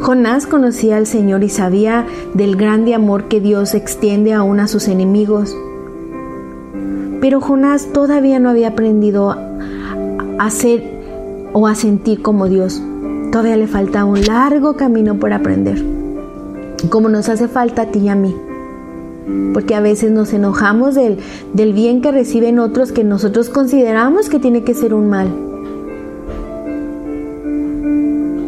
Jonás 0.02 0.48
conocía 0.48 0.98
al 0.98 1.06
Señor 1.06 1.44
y 1.44 1.50
sabía 1.50 2.08
del 2.34 2.56
grande 2.56 2.96
amor 2.96 3.26
que 3.26 3.40
Dios 3.40 3.76
extiende 3.76 4.34
aún 4.34 4.60
a 4.60 4.68
sus 4.68 4.88
enemigos. 4.88 5.56
Pero 7.22 7.40
Jonás 7.40 7.94
todavía 7.94 8.40
no 8.40 8.50
había 8.50 8.70
aprendido 8.70 9.30
a 10.40 10.50
ser 10.50 10.84
o 11.54 11.68
a 11.68 11.76
sentir 11.76 12.24
como 12.24 12.48
Dios. 12.48 12.82
Todavía 13.32 13.58
le 13.58 13.68
falta 13.68 14.04
un 14.04 14.26
largo 14.26 14.76
camino 14.76 15.20
por 15.20 15.34
aprender, 15.34 15.86
como 16.90 17.08
nos 17.08 17.30
hace 17.30 17.48
falta 17.48 17.84
a 17.84 17.92
ti 17.92 18.00
y 18.00 18.10
a 18.10 18.16
mí. 18.16 18.36
Porque 19.54 19.76
a 19.76 19.82
veces 19.82 20.12
nos 20.12 20.34
enojamos 20.34 20.96
del, 20.96 21.20
del 21.54 21.74
bien 21.74 22.02
que 22.02 22.12
reciben 22.12 22.58
otros 22.58 22.92
que 22.92 23.04
nosotros 23.04 23.50
consideramos 23.50 24.30
que 24.30 24.40
tiene 24.40 24.64
que 24.64 24.74
ser 24.74 24.96
un 24.96 25.12
mal. 25.12 25.51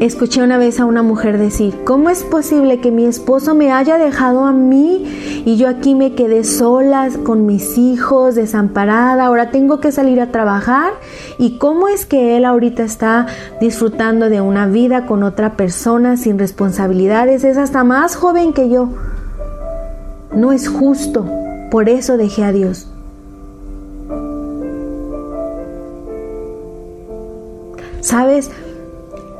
Escuché 0.03 0.43
una 0.43 0.57
vez 0.57 0.81
a 0.81 0.85
una 0.85 1.01
mujer 1.01 1.37
decir, 1.37 1.85
¿cómo 1.85 2.09
es 2.09 2.23
posible 2.23 2.81
que 2.81 2.91
mi 2.91 3.05
esposo 3.05 3.55
me 3.55 3.71
haya 3.71 3.97
dejado 3.97 4.43
a 4.43 4.51
mí 4.51 5.41
y 5.45 5.55
yo 5.55 5.69
aquí 5.69 5.95
me 5.95 6.13
quedé 6.13 6.43
sola 6.43 7.09
con 7.23 7.45
mis 7.45 7.77
hijos, 7.77 8.35
desamparada, 8.35 9.23
ahora 9.23 9.49
tengo 9.49 9.79
que 9.79 9.93
salir 9.93 10.19
a 10.19 10.29
trabajar? 10.29 10.91
¿Y 11.37 11.57
cómo 11.57 11.87
es 11.87 12.05
que 12.05 12.35
él 12.35 12.43
ahorita 12.43 12.83
está 12.83 13.27
disfrutando 13.61 14.27
de 14.27 14.41
una 14.41 14.67
vida 14.67 15.05
con 15.05 15.23
otra 15.23 15.55
persona 15.55 16.17
sin 16.17 16.37
responsabilidades? 16.37 17.45
Es 17.45 17.55
hasta 17.55 17.85
más 17.85 18.17
joven 18.17 18.51
que 18.51 18.69
yo. 18.69 18.89
No 20.35 20.51
es 20.51 20.67
justo, 20.67 21.25
por 21.71 21.87
eso 21.87 22.17
dejé 22.17 22.43
a 22.43 22.51
Dios. 22.51 22.89
¿Sabes? 28.01 28.51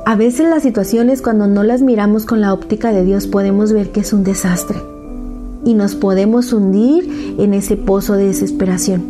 A 0.06 0.16
veces 0.16 0.46
las 0.50 0.62
situaciones 0.62 1.22
cuando 1.22 1.46
no 1.46 1.62
las 1.62 1.80
miramos 1.80 2.26
con 2.26 2.42
la 2.42 2.52
óptica 2.52 2.92
de 2.92 3.04
Dios 3.04 3.26
podemos 3.26 3.72
ver 3.72 3.90
que 3.90 4.00
es 4.00 4.12
un 4.12 4.22
desastre 4.22 4.76
y 5.64 5.72
nos 5.72 5.94
podemos 5.94 6.52
hundir 6.52 7.36
en 7.38 7.54
ese 7.54 7.78
pozo 7.78 8.12
de 8.12 8.26
desesperación. 8.26 9.02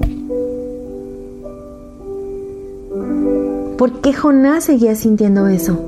¿Por 3.76 4.00
qué 4.00 4.12
Jonás 4.12 4.64
seguía 4.64 4.94
sintiendo 4.94 5.48
eso? 5.48 5.80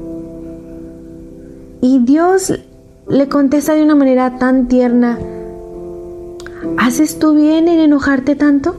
Y 1.80 2.00
Dios 2.00 2.52
le 3.08 3.28
contesta 3.28 3.74
de 3.74 3.84
una 3.84 3.94
manera 3.94 4.38
tan 4.38 4.66
tierna, 4.66 5.20
¿haces 6.78 7.20
tú 7.20 7.32
bien 7.32 7.68
en 7.68 7.78
enojarte 7.78 8.34
tanto? 8.34 8.74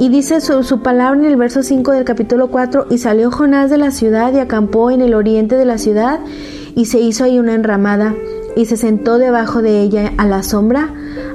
Y 0.00 0.10
dice 0.10 0.40
su, 0.40 0.80
palabra 0.80 1.18
en 1.18 1.26
el 1.26 1.36
verso 1.36 1.64
5 1.64 1.90
del 1.90 2.04
capítulo 2.04 2.48
4, 2.48 2.86
y 2.88 2.98
salió 2.98 3.32
Jonás 3.32 3.68
de 3.68 3.78
la 3.78 3.90
ciudad 3.90 4.32
y 4.32 4.38
acampó 4.38 4.92
en 4.92 5.00
el 5.00 5.12
oriente 5.12 5.56
de 5.56 5.64
la 5.64 5.76
ciudad 5.76 6.20
y 6.76 6.84
se 6.84 7.00
hizo 7.00 7.24
ahí 7.24 7.40
una 7.40 7.54
enramada 7.54 8.14
y 8.54 8.66
se 8.66 8.76
sentó 8.76 9.18
debajo 9.18 9.60
de 9.60 9.80
ella 9.80 10.12
a 10.16 10.26
la 10.26 10.44
sombra 10.44 10.94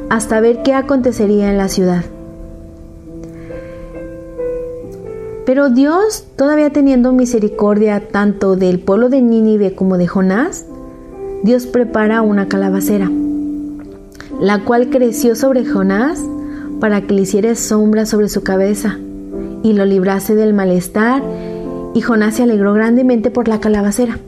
hasta 0.09 0.39
ver 0.39 0.63
qué 0.63 0.73
acontecería 0.73 1.51
en 1.51 1.57
la 1.57 1.67
ciudad. 1.67 2.05
Pero 5.45 5.69
Dios, 5.69 6.25
todavía 6.37 6.69
teniendo 6.69 7.11
misericordia 7.11 8.07
tanto 8.07 8.55
del 8.55 8.79
pueblo 8.79 9.09
de 9.09 9.21
Nínive 9.21 9.75
como 9.75 9.97
de 9.97 10.07
Jonás, 10.07 10.65
Dios 11.43 11.65
prepara 11.65 12.21
una 12.21 12.47
calabacera, 12.47 13.11
la 14.39 14.63
cual 14.63 14.89
creció 14.89 15.35
sobre 15.35 15.65
Jonás 15.65 16.21
para 16.83 16.99
que 16.99 17.13
le 17.13 17.21
hiciera 17.21 17.55
sombra 17.55 18.05
sobre 18.05 18.27
su 18.27 18.43
cabeza 18.43 18.97
y 19.63 19.71
lo 19.71 19.85
librase 19.85 20.35
del 20.35 20.53
malestar, 20.53 21.23
y 21.93 22.01
Jonás 22.01 22.35
se 22.35 22.43
alegró 22.43 22.73
grandemente 22.73 23.31
por 23.31 23.47
la 23.47 23.61
calabacera. 23.61 24.19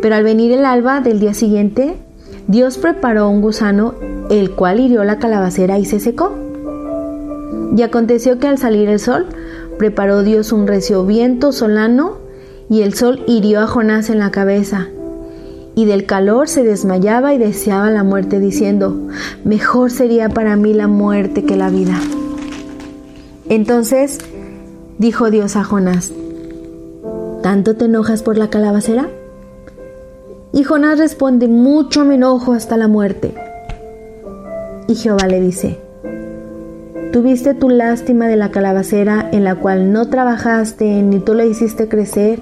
Pero 0.00 0.14
al 0.14 0.24
venir 0.24 0.52
el 0.52 0.64
alba 0.64 1.02
del 1.02 1.20
día 1.20 1.34
siguiente, 1.34 1.96
Dios 2.48 2.78
preparó 2.78 3.28
un 3.28 3.42
gusano, 3.42 3.92
el 4.30 4.52
cual 4.52 4.80
hirió 4.80 5.04
la 5.04 5.18
calabacera 5.18 5.78
y 5.78 5.84
se 5.84 6.00
secó. 6.00 6.32
Y 7.76 7.82
aconteció 7.82 8.38
que 8.38 8.48
al 8.48 8.56
salir 8.56 8.88
el 8.88 9.00
sol, 9.00 9.26
preparó 9.76 10.22
Dios 10.22 10.50
un 10.50 10.66
recio 10.66 11.04
viento 11.04 11.52
solano, 11.52 12.16
y 12.70 12.80
el 12.80 12.94
sol 12.94 13.22
hirió 13.26 13.60
a 13.60 13.66
Jonás 13.66 14.08
en 14.08 14.18
la 14.18 14.30
cabeza, 14.30 14.88
y 15.74 15.84
del 15.84 16.06
calor 16.06 16.48
se 16.48 16.62
desmayaba 16.62 17.32
y 17.34 17.38
deseaba 17.38 17.90
la 17.90 18.02
muerte, 18.02 18.40
diciendo, 18.40 19.08
mejor 19.44 19.90
sería 19.90 20.28
para 20.28 20.56
mí 20.56 20.74
la 20.74 20.88
muerte 20.88 21.44
que 21.44 21.56
la 21.56 21.70
vida. 21.70 21.98
Entonces 23.48 24.18
dijo 24.98 25.30
Dios 25.30 25.56
a 25.56 25.64
Jonás, 25.64 26.12
¿tanto 27.42 27.76
te 27.76 27.86
enojas 27.86 28.22
por 28.22 28.36
la 28.36 28.50
calabacera? 28.50 29.08
Y 30.52 30.64
Jonás 30.64 30.98
responde, 30.98 31.48
mucho 31.48 32.04
me 32.04 32.16
enojo 32.16 32.52
hasta 32.52 32.76
la 32.76 32.88
muerte. 32.88 33.34
Y 34.88 34.96
Jehová 34.96 35.28
le 35.28 35.40
dice, 35.40 35.78
tuviste 37.12 37.54
tu 37.54 37.68
lástima 37.68 38.26
de 38.26 38.36
la 38.36 38.50
calabacera 38.50 39.28
en 39.32 39.44
la 39.44 39.54
cual 39.54 39.92
no 39.92 40.08
trabajaste 40.08 41.02
ni 41.02 41.20
tú 41.20 41.34
la 41.34 41.44
hiciste 41.44 41.88
crecer, 41.88 42.40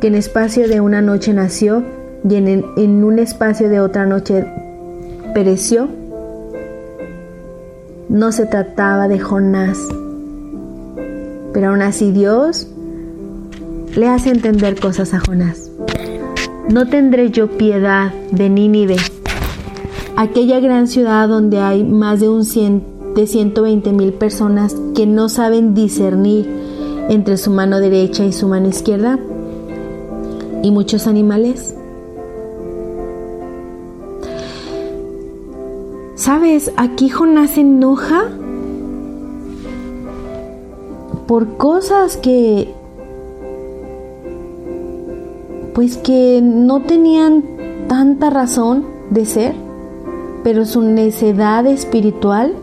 que 0.00 0.06
en 0.06 0.14
espacio 0.14 0.68
de 0.68 0.80
una 0.80 1.02
noche 1.02 1.32
nació 1.32 1.82
y 2.28 2.34
en, 2.34 3.04
un 3.04 3.18
espacio 3.18 3.68
de 3.68 3.80
otra 3.80 4.06
noche 4.06 4.46
pereció, 5.34 5.88
no 8.08 8.32
se 8.32 8.46
trataba 8.46 9.08
de 9.08 9.18
Jonás. 9.18 9.78
Pero 11.52 11.70
aún 11.70 11.82
así 11.82 12.12
Dios 12.12 12.68
le 13.96 14.08
hace 14.08 14.30
entender 14.30 14.78
cosas 14.78 15.14
a 15.14 15.20
Jonás. 15.20 15.70
No 16.68 16.86
tendré 16.88 17.30
yo 17.30 17.48
piedad 17.48 18.12
de 18.30 18.48
Nínive, 18.48 18.96
aquella 20.16 20.60
gran 20.60 20.86
ciudad 20.86 21.28
donde 21.28 21.58
hay 21.58 21.82
más 21.82 22.20
de 22.20 22.28
un 22.28 22.44
cien, 22.44 22.84
de 23.14 23.26
120 23.26 23.92
mil 23.92 24.12
personas 24.12 24.76
que 24.94 25.06
no 25.06 25.28
saben 25.28 25.74
discernir 25.74 26.48
entre 27.08 27.36
su 27.36 27.50
mano 27.50 27.80
derecha 27.80 28.24
y 28.24 28.32
su 28.32 28.46
mano 28.46 28.68
izquierda, 28.68 29.18
y 30.62 30.70
muchos 30.70 31.08
animales. 31.08 31.74
¿Sabes? 36.30 36.70
Aquí 36.76 37.08
Jonás 37.08 37.50
se 37.50 37.62
enoja 37.62 38.28
por 41.26 41.56
cosas 41.56 42.16
que 42.16 42.72
pues 45.74 45.96
que 45.96 46.40
no 46.40 46.82
tenían 46.82 47.42
tanta 47.88 48.30
razón 48.30 48.84
de 49.10 49.24
ser, 49.24 49.56
pero 50.44 50.66
su 50.66 50.82
necedad 50.82 51.66
espiritual 51.66 52.54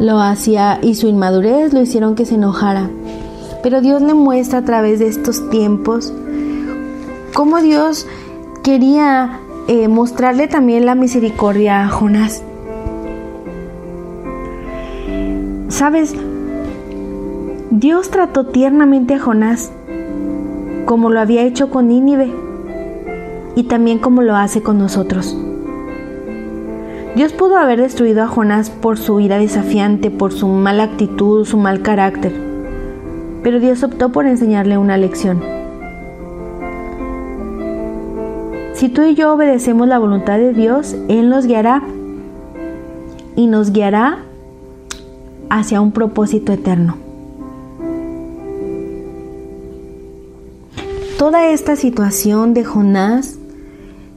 lo 0.00 0.18
hacía 0.18 0.80
y 0.82 0.96
su 0.96 1.06
inmadurez 1.06 1.72
lo 1.72 1.80
hicieron 1.80 2.16
que 2.16 2.26
se 2.26 2.34
enojara. 2.34 2.90
Pero 3.62 3.82
Dios 3.82 4.02
le 4.02 4.14
muestra 4.14 4.58
a 4.58 4.64
través 4.64 4.98
de 4.98 5.06
estos 5.06 5.48
tiempos 5.48 6.12
cómo 7.34 7.60
Dios 7.60 8.04
quería 8.64 9.38
eh, 9.68 9.86
mostrarle 9.86 10.48
también 10.48 10.86
la 10.86 10.96
misericordia 10.96 11.84
a 11.84 11.88
Jonás. 11.88 12.42
Sabes, 15.74 16.14
Dios 17.72 18.08
trató 18.08 18.46
tiernamente 18.46 19.14
a 19.14 19.18
Jonás 19.18 19.72
como 20.86 21.10
lo 21.10 21.18
había 21.18 21.42
hecho 21.42 21.68
con 21.68 21.88
Nínive 21.88 22.32
y 23.56 23.64
también 23.64 23.98
como 23.98 24.22
lo 24.22 24.36
hace 24.36 24.62
con 24.62 24.78
nosotros. 24.78 25.36
Dios 27.16 27.32
pudo 27.32 27.56
haber 27.56 27.80
destruido 27.80 28.22
a 28.22 28.28
Jonás 28.28 28.70
por 28.70 28.98
su 28.98 29.18
ira 29.18 29.38
desafiante, 29.38 30.12
por 30.12 30.32
su 30.32 30.46
mala 30.46 30.84
actitud, 30.84 31.44
su 31.44 31.56
mal 31.56 31.82
carácter, 31.82 32.32
pero 33.42 33.58
Dios 33.58 33.82
optó 33.82 34.10
por 34.10 34.26
enseñarle 34.26 34.78
una 34.78 34.96
lección. 34.96 35.42
Si 38.74 38.88
tú 38.88 39.02
y 39.02 39.16
yo 39.16 39.32
obedecemos 39.34 39.88
la 39.88 39.98
voluntad 39.98 40.38
de 40.38 40.52
Dios, 40.52 40.94
Él 41.08 41.28
nos 41.30 41.48
guiará 41.48 41.82
y 43.34 43.48
nos 43.48 43.72
guiará 43.72 44.20
hacia 45.58 45.80
un 45.80 45.92
propósito 45.92 46.52
eterno. 46.52 46.96
Toda 51.16 51.48
esta 51.50 51.76
situación 51.76 52.54
de 52.54 52.64
Jonás, 52.64 53.38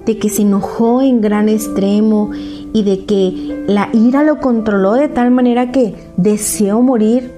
de 0.06 0.18
que 0.18 0.30
se 0.30 0.42
enojó 0.42 1.04
en 1.04 1.22
gran 1.22 1.48
extremo 1.48 2.32
y 2.74 2.84
de 2.84 3.06
que 3.06 3.66
la 3.68 3.90
ira 3.94 4.24
lo 4.24 4.40
controló 4.40 4.94
de 4.94 5.10
tal 5.10 5.30
manera 5.30 5.72
que 5.72 5.94
deseó 6.18 6.82
morir 6.82 7.32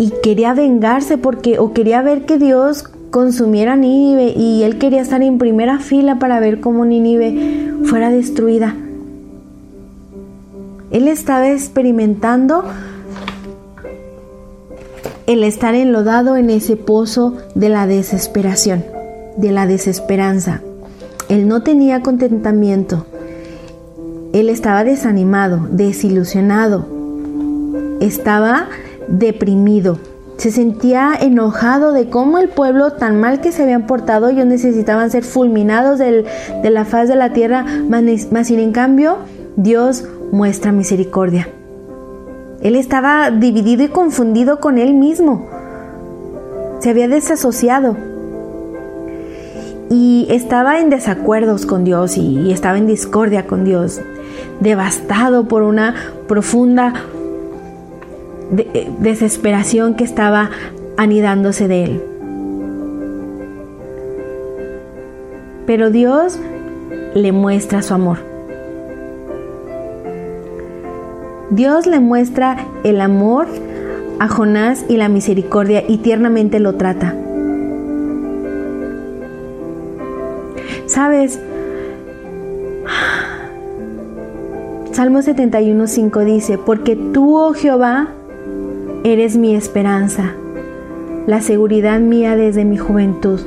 y 0.00 0.12
quería 0.22 0.52
vengarse 0.52 1.16
porque 1.16 1.60
o 1.60 1.72
quería 1.72 2.02
ver 2.02 2.24
que 2.24 2.38
Dios 2.38 2.84
consumiera 3.10 3.76
Nínive 3.76 4.34
y 4.36 4.64
él 4.64 4.78
quería 4.78 5.02
estar 5.02 5.22
en 5.22 5.38
primera 5.38 5.78
fila 5.78 6.18
para 6.18 6.40
ver 6.40 6.60
cómo 6.60 6.84
Nínive 6.84 7.72
fuera 7.84 8.10
destruida. 8.10 8.74
Él 10.92 11.08
estaba 11.08 11.50
experimentando 11.50 12.64
el 15.26 15.42
estar 15.42 15.74
enlodado 15.74 16.36
en 16.36 16.50
ese 16.50 16.76
pozo 16.76 17.38
de 17.54 17.70
la 17.70 17.86
desesperación, 17.86 18.84
de 19.36 19.52
la 19.52 19.66
desesperanza. 19.66 20.60
Él 21.30 21.48
no 21.48 21.62
tenía 21.62 22.02
contentamiento. 22.02 23.06
Él 24.34 24.50
estaba 24.50 24.84
desanimado, 24.84 25.66
desilusionado. 25.70 26.86
Estaba 28.00 28.68
deprimido. 29.08 29.98
Se 30.36 30.50
sentía 30.50 31.12
enojado 31.18 31.92
de 31.92 32.10
cómo 32.10 32.36
el 32.36 32.50
pueblo 32.50 32.92
tan 32.92 33.18
mal 33.18 33.40
que 33.40 33.52
se 33.52 33.62
habían 33.62 33.86
portado, 33.86 34.28
ellos 34.28 34.44
necesitaban 34.44 35.10
ser 35.10 35.24
fulminados 35.24 35.98
de 35.98 36.24
la 36.70 36.84
faz 36.84 37.08
de 37.08 37.16
la 37.16 37.32
tierra, 37.32 37.64
más 37.88 38.46
sin 38.46 38.58
en 38.58 38.72
cambio 38.72 39.18
Dios 39.56 40.04
muestra 40.32 40.72
misericordia. 40.72 41.46
Él 42.62 42.74
estaba 42.74 43.30
dividido 43.30 43.84
y 43.84 43.88
confundido 43.88 44.58
con 44.58 44.78
él 44.78 44.94
mismo. 44.94 45.46
Se 46.80 46.90
había 46.90 47.06
desasociado. 47.06 47.96
Y 49.90 50.26
estaba 50.30 50.80
en 50.80 50.88
desacuerdos 50.88 51.66
con 51.66 51.84
Dios 51.84 52.16
y, 52.16 52.50
estaba 52.50 52.78
en 52.78 52.86
discordia 52.86 53.46
con 53.46 53.64
Dios. 53.64 54.00
Devastado 54.60 55.46
por 55.48 55.62
una 55.62 55.94
profunda 56.26 56.94
eh, 58.56 58.90
desesperación 59.00 59.94
que 59.94 60.04
estaba 60.04 60.50
anidándose 60.96 61.68
de 61.68 61.84
él. 61.84 62.02
Pero 65.66 65.90
Dios 65.90 66.38
le 67.14 67.32
muestra 67.32 67.82
su 67.82 67.92
amor. 67.92 68.31
Dios 71.52 71.86
le 71.86 72.00
muestra 72.00 72.56
el 72.82 72.98
amor 73.02 73.46
a 74.18 74.26
Jonás 74.26 74.86
y 74.88 74.96
la 74.96 75.10
misericordia 75.10 75.84
y 75.86 75.98
tiernamente 75.98 76.60
lo 76.60 76.76
trata. 76.76 77.14
¿Sabes? 80.86 81.38
Salmo 84.92 85.18
71.5 85.18 86.24
dice, 86.24 86.56
porque 86.56 86.96
tú, 86.96 87.36
oh 87.36 87.52
Jehová, 87.52 88.08
eres 89.04 89.36
mi 89.36 89.54
esperanza, 89.54 90.32
la 91.26 91.42
seguridad 91.42 92.00
mía 92.00 92.34
desde 92.34 92.64
mi 92.64 92.78
juventud. 92.78 93.40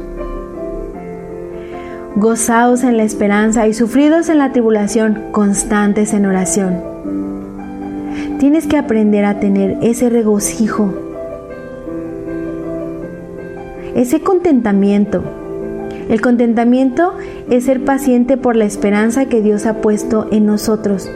Gozaos 2.15 2.83
en 2.83 2.97
la 2.97 3.03
esperanza 3.03 3.67
y 3.67 3.73
sufridos 3.73 4.29
en 4.29 4.37
la 4.37 4.51
tribulación, 4.51 5.23
constantes 5.31 6.13
en 6.13 6.27
oración. 6.27 6.95
Tienes 8.39 8.67
que 8.67 8.77
aprender 8.77 9.23
a 9.23 9.39
tener 9.39 9.77
ese 9.81 10.09
regocijo, 10.09 10.93
ese 13.95 14.19
contentamiento. 14.19 15.23
El 16.09 16.21
contentamiento 16.21 17.13
es 17.49 17.63
ser 17.63 17.85
paciente 17.85 18.35
por 18.35 18.55
la 18.55 18.65
esperanza 18.65 19.25
que 19.25 19.41
Dios 19.41 19.65
ha 19.65 19.81
puesto 19.81 20.27
en 20.31 20.45
nosotros. 20.45 21.09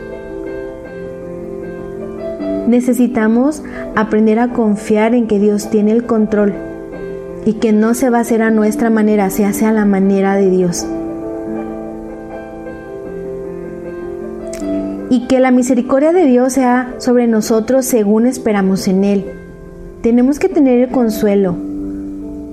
Necesitamos 2.66 3.62
aprender 3.96 4.38
a 4.38 4.52
confiar 4.52 5.14
en 5.14 5.26
que 5.26 5.38
Dios 5.38 5.70
tiene 5.70 5.92
el 5.92 6.04
control 6.04 6.54
y 7.44 7.54
que 7.54 7.72
no 7.72 7.94
se 7.94 8.10
va 8.10 8.18
a 8.18 8.22
hacer 8.22 8.42
a 8.42 8.50
nuestra 8.50 8.88
manera, 8.88 9.28
se 9.28 9.44
hace 9.44 9.66
a 9.66 9.72
la 9.72 9.84
manera 9.84 10.36
de 10.36 10.50
Dios. 10.50 10.86
Y 15.10 15.26
que 15.26 15.40
la 15.40 15.50
misericordia 15.50 16.12
de 16.12 16.24
Dios 16.24 16.54
sea 16.54 16.94
sobre 16.98 17.26
nosotros 17.26 17.84
según 17.84 18.26
esperamos 18.26 18.88
en 18.88 19.04
Él. 19.04 19.24
Tenemos 20.02 20.38
que 20.38 20.48
tener 20.48 20.80
el 20.80 20.88
consuelo, 20.88 21.54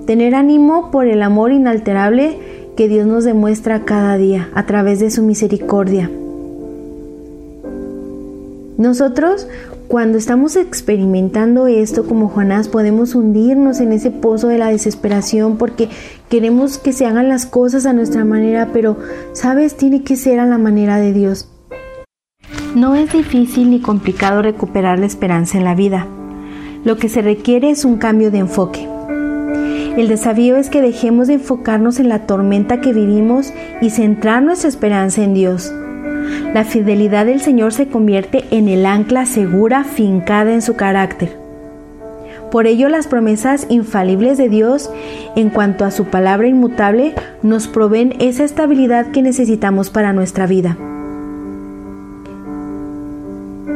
tener 0.06 0.34
ánimo 0.34 0.90
por 0.90 1.06
el 1.06 1.22
amor 1.22 1.52
inalterable 1.52 2.36
que 2.76 2.88
Dios 2.88 3.06
nos 3.06 3.24
demuestra 3.24 3.86
cada 3.86 4.18
día 4.18 4.50
a 4.54 4.66
través 4.66 5.00
de 5.00 5.10
su 5.10 5.22
misericordia. 5.22 6.10
Nosotros 8.76 9.46
cuando 9.88 10.18
estamos 10.18 10.54
experimentando 10.56 11.66
esto 11.66 12.04
como 12.04 12.28
Jonás, 12.28 12.68
podemos 12.68 13.14
hundirnos 13.14 13.80
en 13.80 13.92
ese 13.92 14.10
pozo 14.10 14.48
de 14.48 14.58
la 14.58 14.68
desesperación 14.68 15.56
porque 15.56 15.88
queremos 16.28 16.76
que 16.76 16.92
se 16.92 17.06
hagan 17.06 17.30
las 17.30 17.46
cosas 17.46 17.86
a 17.86 17.94
nuestra 17.94 18.26
manera, 18.26 18.68
pero, 18.74 18.98
¿sabes? 19.32 19.78
Tiene 19.78 20.02
que 20.02 20.16
ser 20.16 20.40
a 20.40 20.46
la 20.46 20.58
manera 20.58 20.98
de 20.98 21.14
Dios. 21.14 21.48
No 22.74 22.94
es 22.94 23.12
difícil 23.12 23.70
ni 23.70 23.80
complicado 23.80 24.42
recuperar 24.42 24.98
la 24.98 25.06
esperanza 25.06 25.56
en 25.56 25.64
la 25.64 25.74
vida. 25.74 26.06
Lo 26.84 26.96
que 26.96 27.08
se 27.08 27.22
requiere 27.22 27.70
es 27.70 27.84
un 27.84 27.96
cambio 27.96 28.30
de 28.30 28.38
enfoque. 28.38 28.86
El 29.96 30.06
desafío 30.06 30.56
es 30.56 30.68
que 30.68 30.82
dejemos 30.82 31.28
de 31.28 31.34
enfocarnos 31.34 31.98
en 31.98 32.08
la 32.08 32.26
tormenta 32.26 32.80
que 32.80 32.92
vivimos 32.92 33.52
y 33.80 33.90
centrar 33.90 34.42
nuestra 34.42 34.68
esperanza 34.68 35.24
en 35.24 35.34
Dios. 35.34 35.72
La 36.52 36.64
fidelidad 36.64 37.26
del 37.26 37.40
Señor 37.40 37.72
se 37.72 37.88
convierte 37.88 38.44
en 38.50 38.68
el 38.68 38.84
ancla 38.84 39.24
segura 39.24 39.84
fincada 39.84 40.52
en 40.52 40.62
su 40.62 40.76
carácter. 40.76 41.36
Por 42.50 42.66
ello 42.66 42.88
las 42.88 43.06
promesas 43.06 43.66
infalibles 43.70 44.38
de 44.38 44.48
Dios 44.48 44.90
en 45.36 45.50
cuanto 45.50 45.84
a 45.84 45.90
su 45.90 46.04
palabra 46.04 46.48
inmutable 46.48 47.14
nos 47.42 47.66
proveen 47.66 48.14
esa 48.20 48.44
estabilidad 48.44 49.06
que 49.10 49.22
necesitamos 49.22 49.90
para 49.90 50.12
nuestra 50.12 50.46
vida. 50.46 50.76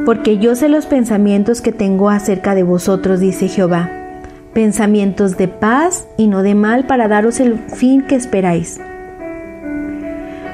Porque 0.05 0.39
yo 0.39 0.57
sé 0.57 0.69
los 0.69 0.87
pensamientos 0.87 1.61
que 1.61 1.71
tengo 1.71 2.11
acerca 2.11 2.57
de 2.57 2.65
vosotros, 2.65 3.21
dice 3.21 3.47
Jehová, 3.47 3.89
pensamientos 4.53 5.37
de 5.37 5.47
paz 5.47 6.09
y 6.17 6.27
no 6.27 6.43
de 6.43 6.57
mal 6.57 6.87
para 6.87 7.07
daros 7.07 7.39
el 7.39 7.57
fin 7.59 8.03
que 8.03 8.17
esperáis. 8.17 8.81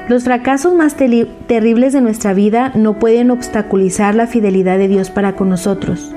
Los 0.07 0.23
fracasos 0.23 0.73
más 0.73 0.95
terribles 0.95 1.93
de 1.93 2.01
nuestra 2.01 2.33
vida 2.33 2.71
no 2.75 2.99
pueden 2.99 3.31
obstaculizar 3.31 4.13
la 4.13 4.27
fidelidad 4.27 4.77
de 4.77 4.87
Dios 4.87 5.09
para 5.09 5.35
con 5.35 5.49
nosotros. 5.49 6.13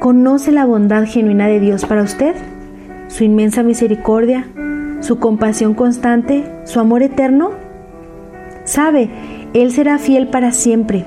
¿Conoce 0.00 0.52
la 0.52 0.66
bondad 0.66 1.06
genuina 1.06 1.46
de 1.46 1.60
Dios 1.60 1.86
para 1.86 2.02
usted? 2.02 2.34
¿Su 3.08 3.24
inmensa 3.24 3.62
misericordia? 3.62 4.46
¿Su 5.00 5.18
compasión 5.18 5.72
constante? 5.72 6.44
¿Su 6.64 6.80
amor 6.80 7.02
eterno? 7.02 7.52
Sabe, 8.64 9.08
Él 9.54 9.72
será 9.72 9.98
fiel 9.98 10.28
para 10.28 10.52
siempre. 10.52 11.06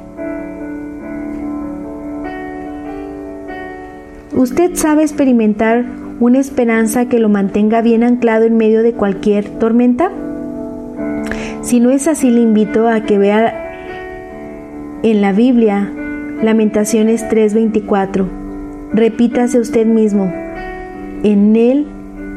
¿Usted 4.38 4.76
sabe 4.76 5.02
experimentar 5.02 5.84
una 6.20 6.38
esperanza 6.38 7.10
que 7.10 7.18
lo 7.18 7.28
mantenga 7.28 7.82
bien 7.82 8.04
anclado 8.04 8.46
en 8.46 8.56
medio 8.56 8.84
de 8.84 8.94
cualquier 8.94 9.50
tormenta? 9.50 10.12
Si 11.64 11.80
no 11.80 11.90
es 11.90 12.08
así, 12.08 12.30
le 12.30 12.42
invito 12.42 12.88
a 12.88 13.02
que 13.02 13.18
vea 13.18 15.02
en 15.02 15.22
la 15.22 15.34
Biblia 15.34 15.92
Lamentaciones 16.44 17.28
3:24. 17.28 18.28
Repítase 18.94 19.60
usted 19.60 19.88
mismo, 19.88 20.32
en 21.24 21.56
Él 21.56 21.88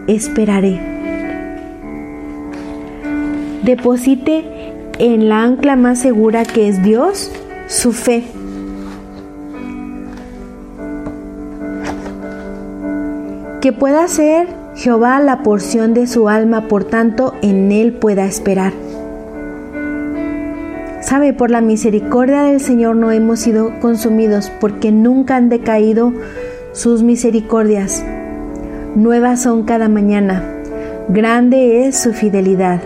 esperaré. 0.07 0.81
Deposite 3.63 4.43
en 4.99 5.29
la 5.29 5.43
ancla 5.43 5.77
más 5.77 5.99
segura 5.99 6.47
que 6.47 6.67
es 6.67 6.83
Dios 6.83 7.31
su 7.67 7.93
fe. 7.93 8.25
Que 13.61 13.73
pueda 13.73 14.09
ser 14.09 14.49
Jehová 14.75 15.21
la 15.21 15.43
porción 15.43 15.93
de 15.93 16.07
su 16.07 16.29
alma, 16.29 16.69
por 16.69 16.85
tanto 16.85 17.35
en 17.43 17.71
Él 17.73 17.93
pueda 17.93 18.25
esperar. 18.25 18.73
Sabe, 21.03 21.33
por 21.33 21.51
la 21.51 21.61
misericordia 21.61 22.43
del 22.43 22.61
Señor 22.61 22.97
no 22.97 23.11
hemos 23.11 23.41
sido 23.41 23.79
consumidos 23.81 24.51
porque 24.61 24.93
nunca 24.93 25.37
han 25.37 25.49
decaído 25.49 26.13
sus 26.73 27.03
misericordias. 27.03 28.05
Nuevas 28.95 29.43
son 29.43 29.65
cada 29.65 29.89
mañana. 29.89 30.43
Grande 31.09 31.87
es 31.87 31.99
su 31.99 32.13
fidelidad. 32.13 32.81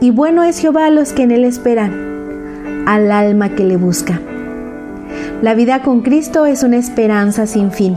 Y 0.00 0.10
bueno 0.10 0.42
es 0.42 0.58
Jehová 0.58 0.86
a 0.86 0.90
los 0.90 1.12
que 1.12 1.22
en 1.22 1.30
él 1.30 1.44
esperan, 1.44 2.84
al 2.86 3.12
alma 3.12 3.50
que 3.50 3.64
le 3.64 3.76
busca. 3.76 4.20
La 5.42 5.54
vida 5.54 5.82
con 5.82 6.00
Cristo 6.00 6.46
es 6.46 6.62
una 6.62 6.78
esperanza 6.78 7.46
sin 7.46 7.70
fin. 7.70 7.96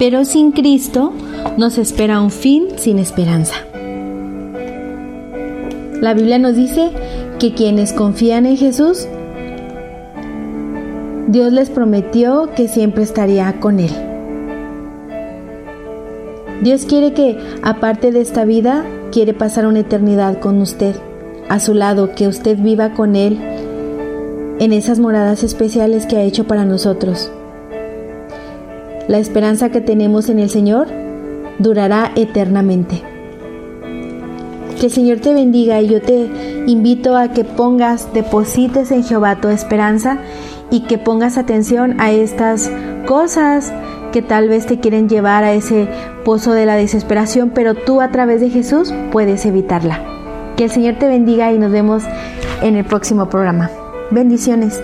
Pero 0.00 0.24
sin 0.24 0.52
Cristo 0.52 1.12
nos 1.58 1.76
espera 1.76 2.22
un 2.22 2.30
fin 2.30 2.68
sin 2.76 2.98
esperanza. 2.98 3.56
La 6.00 6.14
Biblia 6.14 6.38
nos 6.38 6.56
dice 6.56 6.88
que 7.38 7.52
quienes 7.52 7.92
confían 7.92 8.46
en 8.46 8.56
Jesús, 8.56 9.06
Dios 11.28 11.52
les 11.52 11.68
prometió 11.68 12.48
que 12.56 12.66
siempre 12.66 13.02
estaría 13.02 13.60
con 13.60 13.78
Él. 13.78 13.90
Dios 16.62 16.86
quiere 16.86 17.12
que, 17.12 17.38
aparte 17.62 18.10
de 18.10 18.22
esta 18.22 18.46
vida, 18.46 18.86
quiere 19.12 19.34
pasar 19.34 19.66
una 19.66 19.80
eternidad 19.80 20.38
con 20.38 20.62
usted, 20.62 20.96
a 21.50 21.60
su 21.60 21.74
lado, 21.74 22.14
que 22.14 22.26
usted 22.26 22.56
viva 22.56 22.94
con 22.94 23.16
Él 23.16 23.38
en 24.60 24.72
esas 24.72 24.98
moradas 24.98 25.42
especiales 25.42 26.06
que 26.06 26.16
ha 26.16 26.22
hecho 26.22 26.46
para 26.46 26.64
nosotros. 26.64 27.30
La 29.10 29.18
esperanza 29.18 29.70
que 29.70 29.80
tenemos 29.80 30.28
en 30.28 30.38
el 30.38 30.50
Señor 30.50 30.86
durará 31.58 32.12
eternamente. 32.14 33.02
Que 34.78 34.86
el 34.86 34.92
Señor 34.92 35.18
te 35.18 35.34
bendiga 35.34 35.80
y 35.80 35.88
yo 35.88 36.00
te 36.00 36.28
invito 36.68 37.16
a 37.16 37.32
que 37.32 37.42
pongas, 37.42 38.14
deposites 38.14 38.92
en 38.92 39.02
Jehová 39.02 39.40
tu 39.40 39.48
esperanza 39.48 40.18
y 40.70 40.82
que 40.82 40.96
pongas 40.96 41.38
atención 41.38 42.00
a 42.00 42.12
estas 42.12 42.70
cosas 43.04 43.72
que 44.12 44.22
tal 44.22 44.48
vez 44.48 44.66
te 44.66 44.78
quieren 44.78 45.08
llevar 45.08 45.42
a 45.42 45.54
ese 45.54 45.88
pozo 46.24 46.52
de 46.52 46.66
la 46.66 46.76
desesperación, 46.76 47.50
pero 47.52 47.74
tú 47.74 48.00
a 48.00 48.12
través 48.12 48.40
de 48.40 48.50
Jesús 48.50 48.94
puedes 49.10 49.44
evitarla. 49.44 50.04
Que 50.56 50.62
el 50.62 50.70
Señor 50.70 51.00
te 51.00 51.08
bendiga 51.08 51.52
y 51.52 51.58
nos 51.58 51.72
vemos 51.72 52.04
en 52.62 52.76
el 52.76 52.84
próximo 52.84 53.28
programa. 53.28 53.72
Bendiciones. 54.12 54.80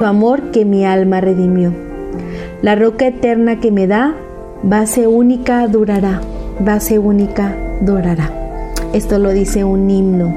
Tu 0.00 0.04
amor 0.04 0.50
que 0.50 0.64
mi 0.64 0.84
alma 0.84 1.20
redimió. 1.20 1.85
La 2.62 2.74
roca 2.74 3.06
eterna 3.06 3.60
que 3.60 3.70
me 3.70 3.86
da, 3.86 4.14
base 4.62 5.06
única 5.06 5.68
durará, 5.68 6.22
base 6.58 6.98
única 6.98 7.54
durará. 7.82 8.32
Esto 8.92 9.18
lo 9.18 9.30
dice 9.30 9.62
un 9.62 9.90
himno. 9.90 10.34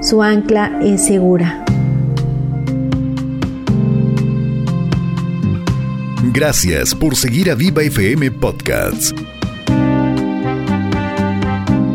Su 0.00 0.22
ancla 0.22 0.80
es 0.82 1.06
segura. 1.06 1.64
Gracias 6.32 6.94
por 6.94 7.16
seguir 7.16 7.50
a 7.50 7.54
Viva 7.54 7.82
FM 7.82 8.32
Podcasts. 8.32 9.14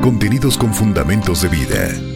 Contenidos 0.02 0.58
con 0.58 0.74
fundamentos 0.74 1.42
de 1.42 1.50
vida. 1.50 2.13